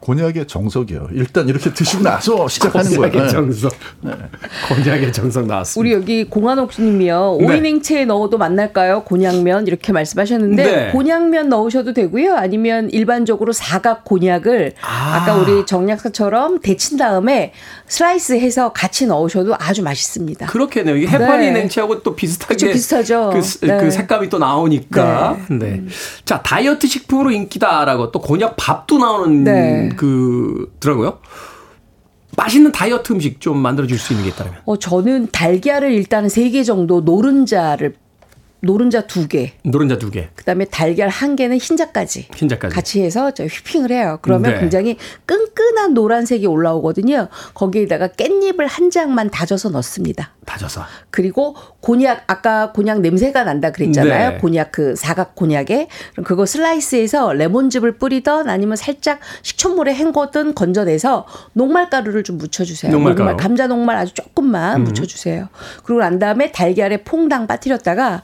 곤약의 0.08 0.46
정석이에요. 0.46 1.08
일단 1.12 1.50
이렇게 1.50 1.70
드시고 1.74 2.02
나서 2.02 2.48
시작하는 2.48 2.96
거예요. 2.96 3.12
곤약의 3.12 3.20
네. 3.20 3.28
정석. 3.28 3.72
곤약의 4.68 5.12
정석 5.12 5.46
나왔습니다. 5.46 5.78
우리 5.78 5.92
여기 5.92 6.24
공한옥님이요. 6.24 7.36
네. 7.40 7.46
오이냉채에 7.46 8.06
넣어도 8.06 8.38
맛날까요? 8.38 9.02
곤약면 9.04 9.66
이렇게 9.66 9.92
말씀하셨는데 9.92 10.64
네. 10.64 10.90
곤약면 10.92 11.50
넣으셔도 11.50 11.92
되고요. 11.92 12.36
아니면 12.36 12.88
일반적으로 12.90 13.52
사각 13.52 14.04
곤약을 14.04 14.72
아. 14.80 15.24
까 15.26 15.34
우리 15.34 15.66
정약사처럼 15.66 16.60
데친 16.60 16.96
다음에 16.96 17.52
슬라이스해서 17.86 18.72
같이 18.72 19.06
넣으셔도 19.06 19.56
아주 19.58 19.82
맛있습니다. 19.82 20.46
그렇겠네요. 20.46 20.96
이게 20.96 21.06
해파리 21.06 21.46
네. 21.46 21.52
냉채하고 21.52 22.02
또 22.02 22.16
비슷하게 22.16 22.54
그쵸, 22.54 22.66
비슷하죠. 22.68 23.30
그, 23.34 23.42
스- 23.42 23.60
네. 23.60 23.76
그 23.78 23.90
색감이 23.90 24.30
또 24.30 24.38
나오니까. 24.38 25.36
네. 25.50 25.82
자 26.24 26.40
다이어트 26.42 26.86
식품으로 26.86 27.30
인기다라고 27.30 28.10
또 28.10 28.20
곤약 28.22 28.54
밥도 28.56 28.96
나오는 28.96 29.44
네. 29.44 29.90
그 29.98 30.72
더라고요. 30.80 31.18
맛있는 32.36 32.72
다이어트 32.72 33.12
음식 33.12 33.40
좀 33.40 33.58
만들어 33.58 33.86
줄 33.86 33.98
수 33.98 34.12
있는 34.14 34.24
게 34.24 34.30
있다면. 34.30 34.54
어, 34.64 34.78
저는 34.78 35.28
달걀을 35.32 35.92
일단 35.92 36.28
세개 36.28 36.62
정도 36.62 37.00
노른자를 37.02 37.94
노른자 38.60 39.06
두 39.06 39.28
개, 39.28 39.52
노른자 39.62 39.98
두 39.98 40.10
개, 40.10 40.30
그다음에 40.34 40.64
달걀 40.64 41.08
한 41.08 41.36
개는 41.36 41.58
흰자까지 41.58 42.28
흰자까지. 42.34 42.74
같이 42.74 43.02
해서 43.02 43.30
저 43.32 43.44
휘핑을 43.44 43.92
해요. 43.92 44.18
그러면 44.20 44.52
네. 44.54 44.60
굉장히 44.60 44.96
끈끈한 45.26 45.94
노란색이 45.94 46.44
올라오거든요. 46.46 47.28
거기에다가 47.54 48.08
깻잎을 48.08 48.66
한 48.68 48.90
장만 48.90 49.30
다져서 49.30 49.68
넣습니다. 49.70 50.32
다져서. 50.48 50.82
그리고 51.10 51.54
곤약 51.80 52.24
아까 52.26 52.72
곤약 52.72 53.00
냄새가 53.00 53.44
난다 53.44 53.70
그랬잖아요. 53.70 54.30
네. 54.30 54.38
곤약 54.38 54.72
그 54.72 54.96
사각 54.96 55.34
곤약에 55.34 55.88
그럼 56.12 56.24
그거 56.24 56.46
슬라이스해서 56.46 57.34
레몬즙을 57.34 57.98
뿌리던 57.98 58.48
아니면 58.48 58.76
살짝 58.76 59.20
식초물에 59.42 59.94
헹궈든 59.94 60.54
건져내서 60.54 61.26
녹말가루를 61.52 62.22
좀 62.24 62.38
묻혀주세요. 62.38 62.90
녹말가루. 62.90 63.24
녹말, 63.24 63.36
감자 63.36 63.66
녹말 63.66 63.96
아주 63.96 64.14
조금만 64.14 64.80
음. 64.80 64.84
묻혀주세요. 64.84 65.48
그리고 65.84 66.00
난 66.00 66.18
다음에 66.18 66.50
달걀에 66.50 67.04
퐁당 67.04 67.46
빠뜨렸다가 67.46 68.08
아, 68.14 68.22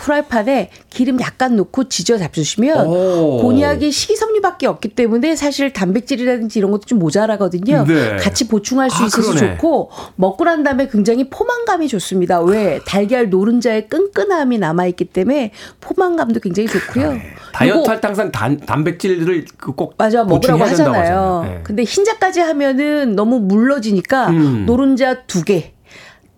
후라이팬에 0.00 0.70
기름 0.90 1.20
약간 1.20 1.56
넣고 1.56 1.88
지져 1.88 2.18
잡수시면 2.18 2.86
오. 2.86 3.38
곤약이 3.42 3.90
식이섬유밖에 3.90 4.66
없기 4.66 4.88
때문에 4.90 5.34
사실 5.36 5.72
단백질이라든지 5.72 6.58
이런 6.58 6.70
것도 6.70 6.82
좀 6.82 6.98
모자라거든요. 6.98 7.84
네. 7.86 8.16
같이 8.16 8.48
보충할 8.48 8.90
수 8.90 9.02
아, 9.02 9.06
있어서 9.06 9.32
그러네. 9.32 9.56
좋고 9.56 9.90
먹고 10.16 10.44
난 10.44 10.62
다음에 10.62 10.88
굉장히 10.88 11.28
포만감이 11.30 11.88
좋습니다. 11.88 12.40
왜 12.42 12.80
달걀 12.86 13.30
노른자의 13.30 13.88
끈끈함이 13.88 14.58
남아 14.58 14.86
있기 14.88 15.06
때문에 15.06 15.52
포만감도 15.80 16.40
굉장히 16.40 16.68
좋고요. 16.68 17.18
다이어트 17.52 17.78
그리고 17.78 17.90
할때 17.90 18.06
항상 18.06 18.30
단, 18.32 18.58
단백질들을 18.58 19.46
그꼭 19.56 19.94
맞아 19.96 20.24
먹으라고. 20.24 20.62
하잖아요. 20.64 21.42
네. 21.44 21.60
근데 21.64 21.84
흰자까지 21.84 22.40
하면은 22.40 23.14
너무 23.14 23.38
물러지니까 23.40 24.28
음. 24.28 24.66
노른자 24.66 25.22
두 25.26 25.44
개. 25.44 25.72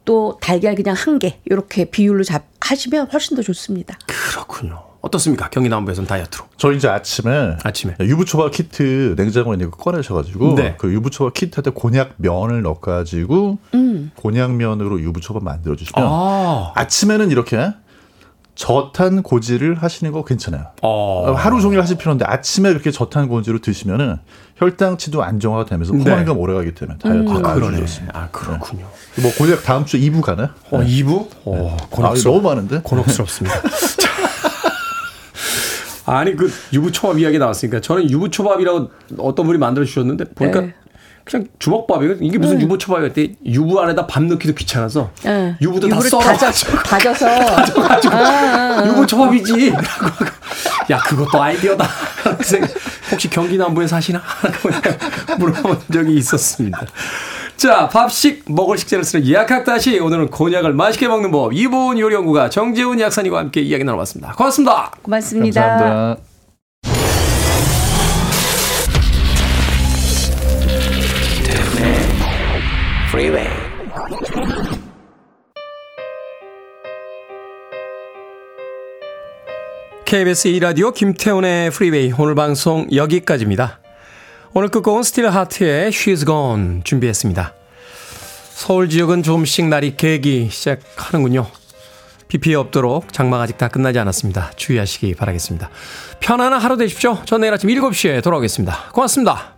또 0.05 0.39
달걀 0.41 0.75
그냥 0.75 0.95
한 0.99 1.19
개 1.19 1.39
이렇게 1.45 1.85
비율로 1.87 2.25
잡 2.25 2.45
하시면 2.61 3.09
훨씬 3.13 3.37
더 3.37 3.43
좋습니다. 3.43 3.97
그렇군요. 4.07 4.83
어떻습니까? 5.01 5.51
경기남부에서는 5.51 6.09
다이어트로. 6.09 6.47
저 6.57 6.73
이제 6.73 6.89
아침에 6.89 7.57
아침에 7.63 7.95
유부초밥 8.01 8.51
키트 8.53 9.15
냉장고에 9.19 9.55
있는 9.57 9.71
거 9.71 9.77
꺼내셔가지고 9.77 10.55
네. 10.55 10.77
그 10.79 10.91
유부초밥 10.93 11.35
키트에 11.35 11.73
곤약 11.75 12.15
면을 12.17 12.63
넣어가지고 12.63 13.59
음. 13.75 14.11
곤약 14.17 14.55
면으로 14.55 15.01
유부초밥 15.03 15.43
만들어 15.45 15.77
주시면 15.77 16.09
아. 16.11 16.73
아침에는 16.75 17.31
이렇게 17.31 17.71
저탄 18.55 19.23
고지를 19.23 19.75
하시는 19.75 20.13
거 20.13 20.25
괜찮아요. 20.25 20.67
어. 20.83 21.33
하루 21.37 21.61
종일 21.61 21.81
하실 21.81 21.97
필요인데 21.99 22.25
아침에 22.25 22.71
그렇게 22.71 22.91
저탄 22.91 23.29
고지로 23.29 23.59
드시면은 23.61 24.19
혈당치도 24.57 25.23
안정화가 25.23 25.65
되면서 25.65 25.93
네. 25.93 26.05
포만감 26.05 26.39
오래 26.39 26.55
가기 26.55 26.73
때문에 26.75 26.99
다이어트 26.99 27.31
아, 27.31 27.51
아주 27.51 27.61
그러네. 27.61 27.79
좋습니다. 27.79 28.19
아, 28.19 28.29
그렇군요. 28.31 28.87
뭐 29.21 29.33
곤약 29.37 29.65
다음 29.65 29.85
주 29.85 29.99
2부 29.99 30.23
가나요? 30.23 30.51
어, 30.71 30.79
2부? 30.81 31.29
어, 31.45 31.77
아, 31.81 31.87
곤혹스럽, 31.91 32.35
너무 32.35 32.49
많은데? 32.49 32.81
곤혹스럽습니다. 32.85 33.61
자. 33.61 34.09
아니, 36.07 36.37
그 36.37 36.53
유부초밥 36.73 37.19
이야기 37.19 37.39
나왔으니까 37.39 37.81
저는 37.81 38.11
유부초밥이라고 38.11 38.91
어떤 39.19 39.47
분이 39.47 39.59
만들어 39.59 39.85
주셨는데 39.85 40.27
보니까 40.35 40.61
네. 40.61 40.75
그냥 41.25 41.47
주먹밥이에요. 41.59 42.17
이게 42.21 42.37
무슨 42.39 42.61
유부초밥이야? 42.61 43.09
그때 43.09 43.33
유부 43.45 43.81
안에다 43.81 44.07
밥 44.07 44.23
넣기도 44.25 44.55
귀찮아서 44.55 45.11
예. 45.25 45.57
유부도 45.61 45.89
다 45.89 46.01
썰어가지고 46.01 46.83
다져, 46.83 47.15
다져서 47.15 47.83
가지고 47.83 48.15
아, 48.15 48.87
유부초밥이지. 48.87 49.71
라고 49.71 49.83
하고, 49.87 50.25
야 50.91 50.99
그것도 50.99 51.43
아이디어다. 51.43 51.89
혹시 53.11 53.31
경기 53.31 53.57
남부에 53.57 53.87
사시나? 53.87 54.23
물어본 55.39 55.79
적이 55.93 56.17
있었습니다. 56.17 56.83
자, 57.57 57.89
밥식 57.89 58.45
먹을 58.49 58.77
식재를 58.77 59.05
쓰는 59.05 59.27
예약학다시 59.27 59.99
오늘은 60.01 60.29
곤약을 60.31 60.75
맛있게 60.75 61.09
먹는 61.09 61.31
법 61.31 61.55
이보은 61.55 61.99
요리연구가 61.99 62.51
정재훈 62.51 63.01
약사님과 63.01 63.39
함께 63.39 63.63
이야기 63.63 63.85
나눠봤습니다. 63.85 64.33
고맙습니다. 64.33 64.93
고맙습니다. 65.03 65.61
감사합니다. 65.61 66.34
Freeway. 73.15 73.49
KBS 80.05 80.49
2라디오 80.49 80.93
김태훈의 80.93 81.71
프리웨이 81.71 82.13
오늘 82.19 82.35
방송 82.35 82.89
여기까지입니다. 82.93 83.79
오늘 84.53 84.69
끝곡은 84.69 85.05
스틸하트의 85.05 85.93
She's 85.93 86.27
Gone 86.27 86.83
준비했습니다. 86.83 87.55
서울 88.51 88.89
지역은 88.89 89.23
조금씩 89.23 89.67
날이 89.67 89.97
개기 89.97 90.49
시작하는군요. 90.51 91.47
비 92.27 92.39
피해 92.39 92.57
없도록 92.57 93.13
장마가 93.13 93.45
아직 93.45 93.59
다 93.59 93.69
끝나지 93.69 94.01
않았습니다. 94.01 94.51
주의하시기 94.57 95.15
바라겠습니다. 95.15 95.71
편안한 96.19 96.61
하루 96.61 96.77
되십시오. 96.77 97.23
전 97.27 97.43
내일 97.43 97.55
아침 97.55 97.71
7시에 97.71 98.25
돌아오겠습니다. 98.25 98.91
고맙습니다. 98.93 99.54